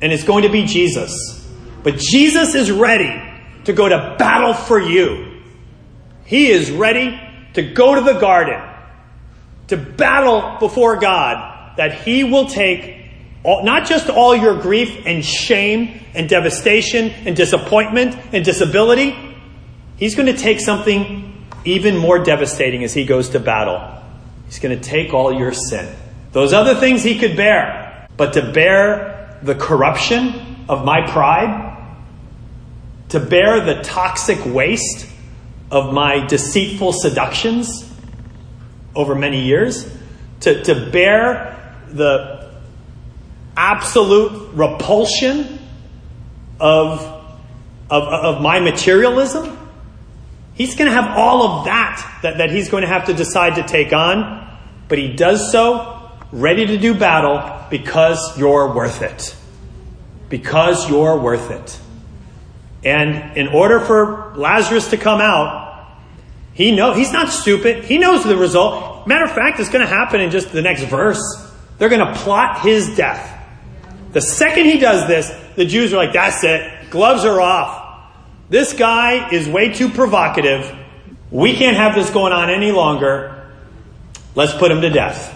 And 0.00 0.12
it's 0.12 0.24
going 0.24 0.42
to 0.42 0.48
be 0.48 0.64
Jesus. 0.64 1.46
But 1.82 1.98
Jesus 1.98 2.54
is 2.54 2.70
ready 2.70 3.22
to 3.64 3.72
go 3.72 3.88
to 3.88 4.16
battle 4.18 4.54
for 4.54 4.80
you. 4.80 5.42
He 6.24 6.50
is 6.50 6.70
ready 6.70 7.18
to 7.54 7.62
go 7.62 7.94
to 7.94 8.00
the 8.00 8.18
garden, 8.18 8.60
to 9.68 9.76
battle 9.76 10.58
before 10.58 10.96
God, 10.96 11.76
that 11.76 12.02
He 12.02 12.24
will 12.24 12.46
take 12.46 13.07
all, 13.44 13.64
not 13.64 13.86
just 13.86 14.10
all 14.10 14.34
your 14.34 14.60
grief 14.60 15.06
and 15.06 15.24
shame 15.24 16.00
and 16.14 16.28
devastation 16.28 17.10
and 17.10 17.36
disappointment 17.36 18.16
and 18.32 18.44
disability, 18.44 19.16
He's 19.96 20.14
going 20.14 20.32
to 20.32 20.38
take 20.38 20.60
something 20.60 21.46
even 21.64 21.96
more 21.96 22.22
devastating 22.22 22.84
as 22.84 22.94
He 22.94 23.04
goes 23.04 23.30
to 23.30 23.40
battle. 23.40 23.80
He's 24.46 24.58
going 24.58 24.78
to 24.78 24.82
take 24.82 25.12
all 25.12 25.32
your 25.32 25.52
sin. 25.52 25.94
Those 26.32 26.52
other 26.52 26.74
things 26.74 27.02
He 27.02 27.18
could 27.18 27.36
bear, 27.36 28.08
but 28.16 28.34
to 28.34 28.52
bear 28.52 29.38
the 29.42 29.54
corruption 29.54 30.64
of 30.68 30.84
my 30.84 31.06
pride, 31.06 31.76
to 33.10 33.20
bear 33.20 33.60
the 33.64 33.82
toxic 33.82 34.44
waste 34.44 35.06
of 35.70 35.92
my 35.92 36.26
deceitful 36.26 36.92
seductions 36.92 37.90
over 38.94 39.14
many 39.14 39.44
years, 39.44 39.90
to, 40.40 40.62
to 40.64 40.90
bear 40.90 41.76
the 41.88 42.37
absolute 43.58 44.54
repulsion 44.54 45.58
of, 46.60 47.00
of, 47.90 48.02
of 48.04 48.40
my 48.40 48.60
materialism. 48.60 49.56
He's 50.54 50.76
going 50.76 50.88
to 50.88 50.94
have 50.94 51.16
all 51.16 51.42
of 51.42 51.64
that, 51.66 52.20
that 52.22 52.38
that 52.38 52.50
he's 52.50 52.68
going 52.68 52.82
to 52.82 52.88
have 52.88 53.06
to 53.06 53.14
decide 53.14 53.56
to 53.56 53.62
take 53.62 53.92
on, 53.92 54.58
but 54.88 54.98
he 54.98 55.12
does 55.12 55.52
so 55.52 56.10
ready 56.30 56.66
to 56.66 56.78
do 56.78 56.94
battle 56.94 57.66
because 57.68 58.38
you're 58.38 58.72
worth 58.74 59.02
it. 59.02 59.34
Because 60.28 60.88
you're 60.88 61.18
worth 61.18 61.50
it. 61.50 61.80
And 62.84 63.36
in 63.36 63.48
order 63.48 63.80
for 63.80 64.34
Lazarus 64.36 64.90
to 64.90 64.96
come 64.96 65.20
out, 65.20 65.66
he 66.52 66.74
know 66.74 66.92
he's 66.92 67.12
not 67.12 67.28
stupid. 67.30 67.84
He 67.84 67.98
knows 67.98 68.24
the 68.24 68.36
result. 68.36 69.06
Matter 69.06 69.24
of 69.24 69.32
fact, 69.32 69.60
it's 69.60 69.68
going 69.68 69.86
to 69.86 69.92
happen 69.92 70.20
in 70.20 70.30
just 70.30 70.52
the 70.52 70.62
next 70.62 70.82
verse. 70.84 71.20
They're 71.78 71.88
going 71.88 72.06
to 72.06 72.14
plot 72.20 72.62
his 72.62 72.96
death. 72.96 73.37
The 74.12 74.20
second 74.20 74.66
he 74.66 74.78
does 74.78 75.06
this, 75.06 75.30
the 75.56 75.64
Jews 75.64 75.92
are 75.92 75.96
like, 75.96 76.12
that's 76.12 76.42
it. 76.44 76.90
Gloves 76.90 77.24
are 77.24 77.40
off. 77.40 78.08
This 78.48 78.72
guy 78.72 79.30
is 79.30 79.48
way 79.48 79.72
too 79.72 79.90
provocative. 79.90 80.74
We 81.30 81.54
can't 81.54 81.76
have 81.76 81.94
this 81.94 82.08
going 82.10 82.32
on 82.32 82.48
any 82.48 82.72
longer. 82.72 83.52
Let's 84.34 84.54
put 84.54 84.70
him 84.70 84.80
to 84.80 84.90
death. 84.90 85.34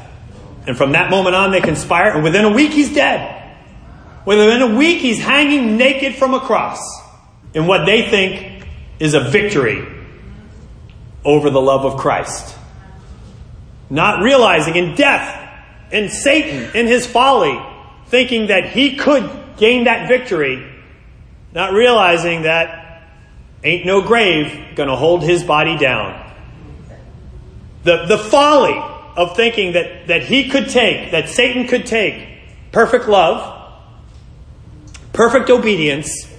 And 0.66 0.76
from 0.76 0.92
that 0.92 1.10
moment 1.10 1.34
on, 1.34 1.50
they 1.50 1.60
conspire, 1.60 2.12
and 2.12 2.22
within 2.22 2.44
a 2.44 2.52
week, 2.52 2.70
he's 2.70 2.94
dead. 2.94 3.38
Within 4.24 4.62
a 4.62 4.76
week, 4.76 5.00
he's 5.00 5.18
hanging 5.18 5.76
naked 5.76 6.14
from 6.14 6.34
a 6.34 6.40
cross 6.40 6.80
in 7.52 7.66
what 7.66 7.84
they 7.84 8.08
think 8.08 8.66
is 8.98 9.14
a 9.14 9.20
victory 9.20 9.86
over 11.24 11.50
the 11.50 11.60
love 11.60 11.84
of 11.84 11.98
Christ. 11.98 12.56
Not 13.90 14.22
realizing 14.22 14.76
in 14.76 14.94
death, 14.94 15.50
in 15.90 16.08
Satan, 16.08 16.74
in 16.74 16.86
his 16.86 17.06
folly, 17.06 17.60
thinking 18.12 18.48
that 18.48 18.68
he 18.68 18.94
could 18.96 19.56
gain 19.56 19.84
that 19.84 20.06
victory, 20.06 20.70
not 21.54 21.72
realizing 21.72 22.42
that 22.42 23.08
ain't 23.64 23.86
no 23.86 24.02
grave 24.02 24.76
gonna 24.76 24.94
hold 24.94 25.22
his 25.22 25.42
body 25.42 25.78
down. 25.78 26.22
The, 27.84 28.04
the 28.04 28.18
folly 28.18 28.78
of 29.16 29.34
thinking 29.34 29.72
that, 29.72 30.08
that 30.08 30.24
he 30.24 30.50
could 30.50 30.68
take, 30.68 31.12
that 31.12 31.30
Satan 31.30 31.66
could 31.66 31.86
take 31.86 32.28
perfect 32.70 33.08
love, 33.08 33.80
perfect 35.14 35.48
obedience, 35.48 36.30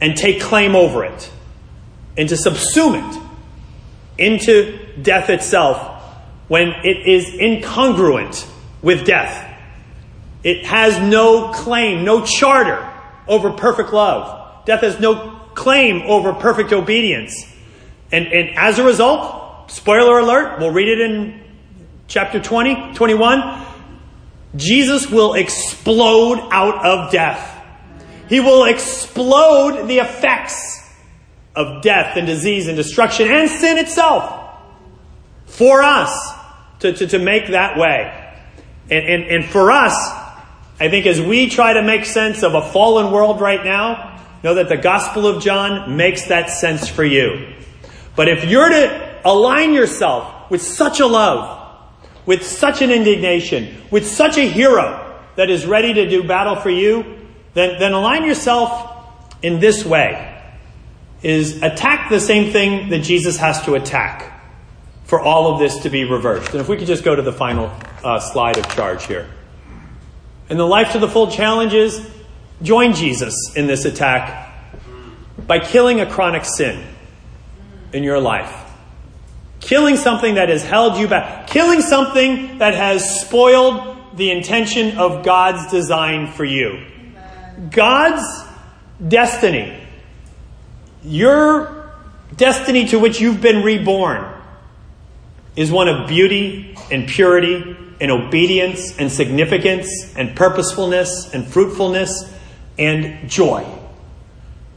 and 0.00 0.16
take 0.16 0.40
claim 0.40 0.74
over 0.74 1.04
it 1.04 1.30
and 2.16 2.26
to 2.30 2.36
subsume 2.36 2.96
it 2.96 3.22
into 4.16 4.78
death 5.02 5.28
itself 5.28 6.02
when 6.48 6.68
it 6.68 7.06
is 7.06 7.26
incongruent 7.34 8.48
with 8.80 9.04
death. 9.04 9.50
It 10.44 10.66
has 10.66 11.00
no 11.00 11.52
claim, 11.52 12.04
no 12.04 12.24
charter 12.24 12.86
over 13.26 13.52
perfect 13.52 13.92
love. 13.92 14.66
Death 14.66 14.82
has 14.82 15.00
no 15.00 15.40
claim 15.54 16.02
over 16.02 16.34
perfect 16.34 16.72
obedience. 16.72 17.50
And, 18.12 18.26
and 18.26 18.50
as 18.56 18.78
a 18.78 18.84
result, 18.84 19.70
spoiler 19.70 20.18
alert, 20.18 20.60
we'll 20.60 20.70
read 20.70 20.88
it 20.88 21.00
in 21.00 21.42
chapter 22.08 22.40
20, 22.40 22.92
21. 22.94 23.66
Jesus 24.56 25.10
will 25.10 25.34
explode 25.34 26.46
out 26.52 26.84
of 26.84 27.10
death. 27.10 27.50
He 28.28 28.40
will 28.40 28.64
explode 28.64 29.86
the 29.86 29.98
effects 29.98 30.82
of 31.56 31.82
death 31.82 32.16
and 32.16 32.26
disease 32.26 32.68
and 32.68 32.76
destruction 32.76 33.28
and 33.30 33.48
sin 33.48 33.78
itself 33.78 34.58
for 35.46 35.82
us 35.82 36.34
to, 36.80 36.92
to, 36.92 37.06
to 37.06 37.18
make 37.18 37.48
that 37.48 37.78
way. 37.78 38.20
And, 38.90 39.06
and, 39.06 39.24
and 39.24 39.44
for 39.44 39.70
us, 39.70 39.94
I 40.84 40.90
think 40.90 41.06
as 41.06 41.18
we 41.18 41.48
try 41.48 41.72
to 41.72 41.82
make 41.82 42.04
sense 42.04 42.42
of 42.42 42.52
a 42.52 42.60
fallen 42.60 43.10
world 43.10 43.40
right 43.40 43.64
now, 43.64 44.20
know 44.42 44.52
that 44.56 44.68
the 44.68 44.76
Gospel 44.76 45.26
of 45.26 45.42
John 45.42 45.96
makes 45.96 46.26
that 46.26 46.50
sense 46.50 46.90
for 46.90 47.02
you. 47.02 47.54
But 48.14 48.28
if 48.28 48.44
you're 48.44 48.68
to 48.68 49.20
align 49.24 49.72
yourself 49.72 50.50
with 50.50 50.60
such 50.60 51.00
a 51.00 51.06
love, 51.06 51.74
with 52.26 52.44
such 52.44 52.82
an 52.82 52.90
indignation, 52.90 53.80
with 53.90 54.06
such 54.06 54.36
a 54.36 54.42
hero 54.46 55.18
that 55.36 55.48
is 55.48 55.64
ready 55.64 55.94
to 55.94 56.06
do 56.06 56.22
battle 56.22 56.56
for 56.56 56.68
you, 56.68 57.28
then, 57.54 57.78
then 57.78 57.94
align 57.94 58.26
yourself 58.26 59.26
in 59.40 59.60
this 59.60 59.86
way 59.86 60.30
is 61.22 61.62
attack 61.62 62.10
the 62.10 62.20
same 62.20 62.52
thing 62.52 62.90
that 62.90 62.98
Jesus 62.98 63.38
has 63.38 63.64
to 63.64 63.74
attack 63.74 64.38
for 65.04 65.18
all 65.18 65.50
of 65.50 65.60
this 65.60 65.78
to 65.78 65.88
be 65.88 66.04
reversed. 66.04 66.50
And 66.50 66.60
if 66.60 66.68
we 66.68 66.76
could 66.76 66.86
just 66.86 67.04
go 67.04 67.16
to 67.16 67.22
the 67.22 67.32
final 67.32 67.72
uh, 68.04 68.20
slide 68.20 68.58
of 68.58 68.68
charge 68.74 69.06
here. 69.06 69.30
And 70.54 70.60
the 70.60 70.64
life 70.66 70.92
to 70.92 71.00
the 71.00 71.08
full 71.08 71.32
challenge 71.32 71.74
is 71.74 72.00
join 72.62 72.94
Jesus 72.94 73.34
in 73.56 73.66
this 73.66 73.86
attack 73.86 74.54
by 75.48 75.58
killing 75.58 75.98
a 75.98 76.08
chronic 76.08 76.44
sin 76.44 76.80
in 77.92 78.04
your 78.04 78.20
life. 78.20 78.54
Killing 79.58 79.96
something 79.96 80.36
that 80.36 80.50
has 80.50 80.62
held 80.62 80.96
you 80.96 81.08
back. 81.08 81.48
Killing 81.48 81.80
something 81.80 82.58
that 82.58 82.74
has 82.74 83.22
spoiled 83.22 84.16
the 84.16 84.30
intention 84.30 84.96
of 84.96 85.24
God's 85.24 85.72
design 85.72 86.30
for 86.30 86.44
you. 86.44 86.86
God's 87.72 88.24
destiny, 89.08 89.76
your 91.02 91.90
destiny 92.36 92.86
to 92.90 93.00
which 93.00 93.20
you've 93.20 93.40
been 93.40 93.64
reborn, 93.64 94.24
is 95.56 95.72
one 95.72 95.88
of 95.88 96.06
beauty 96.06 96.76
and 96.92 97.08
purity 97.08 97.76
and 98.00 98.10
obedience 98.10 98.98
and 98.98 99.10
significance 99.10 100.14
and 100.16 100.36
purposefulness 100.36 101.32
and 101.32 101.46
fruitfulness 101.46 102.32
and 102.78 103.28
joy. 103.28 103.64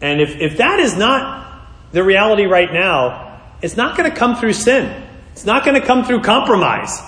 And 0.02 0.22
if, 0.22 0.40
if 0.40 0.58
that 0.58 0.80
is 0.80 0.96
not 0.96 1.68
the 1.92 2.04
reality 2.04 2.46
right 2.46 2.72
now, 2.72 3.42
it's 3.62 3.76
not 3.76 3.98
going 3.98 4.10
to 4.10 4.16
come 4.16 4.36
through 4.36 4.54
sin. 4.54 5.04
It's 5.32 5.46
not 5.46 5.66
going 5.66 5.80
to 5.80 5.86
come 5.86 6.06
through 6.06 6.22
compromise. 6.22 7.02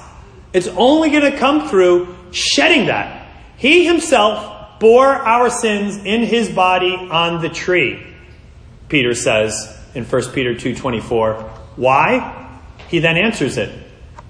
It's 0.54 0.68
only 0.68 1.12
going 1.12 1.32
to 1.32 1.38
come 1.38 1.70
through 1.70 2.16
shedding 2.32 2.88
that. 2.88 3.28
He 3.58 3.86
himself 3.86 4.80
bore 4.80 5.08
our 5.08 5.50
sins 5.50 5.98
in 5.98 6.24
his 6.24 6.50
body 6.50 6.94
on 6.94 7.42
the 7.42 7.50
tree. 7.50 8.06
Peter 8.88 9.14
says 9.14 9.78
in 9.94 10.06
1 10.06 10.22
Peter 10.34 10.56
2:24. 10.56 11.44
Why? 11.76 12.60
He 12.88 13.00
then 13.00 13.18
answers 13.18 13.58
it 13.58 13.72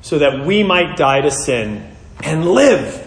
so 0.02 0.20
that 0.20 0.46
we 0.46 0.64
might 0.64 0.98
die 0.98 1.22
to 1.22 1.32
sin 1.32 1.96
and 2.24 2.46
live. 2.46 3.06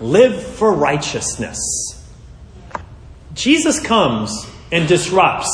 Live 0.00 0.42
for 0.42 0.72
righteousness. 0.72 1.58
Jesus 3.34 3.80
comes 3.80 4.48
and 4.70 4.88
disrupts 4.88 5.50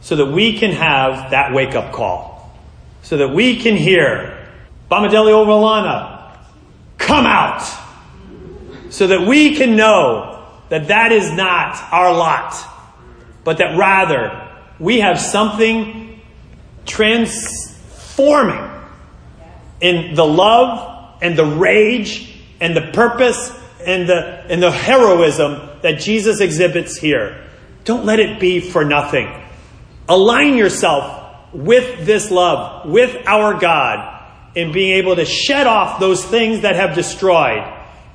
so 0.00 0.16
that 0.16 0.26
we 0.26 0.58
can 0.58 0.72
have 0.72 1.30
that 1.30 1.52
wake 1.52 1.74
up 1.74 1.92
call. 1.92 2.56
So 3.02 3.16
that 3.18 3.28
we 3.28 3.60
can 3.60 3.76
hear, 3.76 4.48
Bamadelio 4.90 5.44
Rolana, 5.46 6.36
come 6.98 7.26
out. 7.26 7.62
So 8.90 9.06
that 9.08 9.22
we 9.22 9.56
can 9.56 9.76
know 9.76 10.46
that 10.68 10.88
that 10.88 11.12
is 11.12 11.32
not 11.32 11.76
our 11.92 12.12
lot, 12.12 12.54
but 13.44 13.58
that 13.58 13.76
rather 13.76 14.48
we 14.78 15.00
have 15.00 15.20
something 15.20 16.20
transforming 16.84 18.71
in 19.82 20.14
the 20.14 20.24
love 20.24 21.18
and 21.20 21.36
the 21.36 21.44
rage 21.44 22.34
and 22.60 22.74
the 22.74 22.92
purpose 22.92 23.52
and 23.84 24.08
the, 24.08 24.44
and 24.48 24.62
the 24.62 24.70
heroism 24.70 25.68
that 25.82 26.00
Jesus 26.00 26.40
exhibits 26.40 26.96
here. 26.96 27.44
Don't 27.84 28.06
let 28.06 28.20
it 28.20 28.40
be 28.40 28.60
for 28.60 28.84
nothing. 28.84 29.28
Align 30.08 30.56
yourself 30.56 31.52
with 31.52 32.06
this 32.06 32.30
love, 32.30 32.88
with 32.88 33.26
our 33.26 33.58
God, 33.58 34.20
in 34.54 34.72
being 34.72 34.92
able 34.94 35.16
to 35.16 35.24
shed 35.24 35.66
off 35.66 35.98
those 35.98 36.24
things 36.24 36.62
that 36.62 36.76
have 36.76 36.94
destroyed 36.94 37.62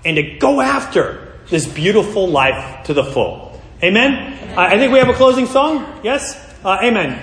and 0.05 0.15
to 0.15 0.38
go 0.38 0.61
after 0.61 1.39
this 1.49 1.65
beautiful 1.65 2.28
life 2.28 2.86
to 2.86 2.93
the 2.93 3.03
full. 3.03 3.61
Amen? 3.84 4.57
I 4.57 4.78
think 4.78 4.91
we 4.91 4.99
have 4.99 5.09
a 5.09 5.13
closing 5.13 5.45
song. 5.45 5.99
Yes? 6.03 6.36
Uh, 6.63 6.80
amen. 6.82 7.22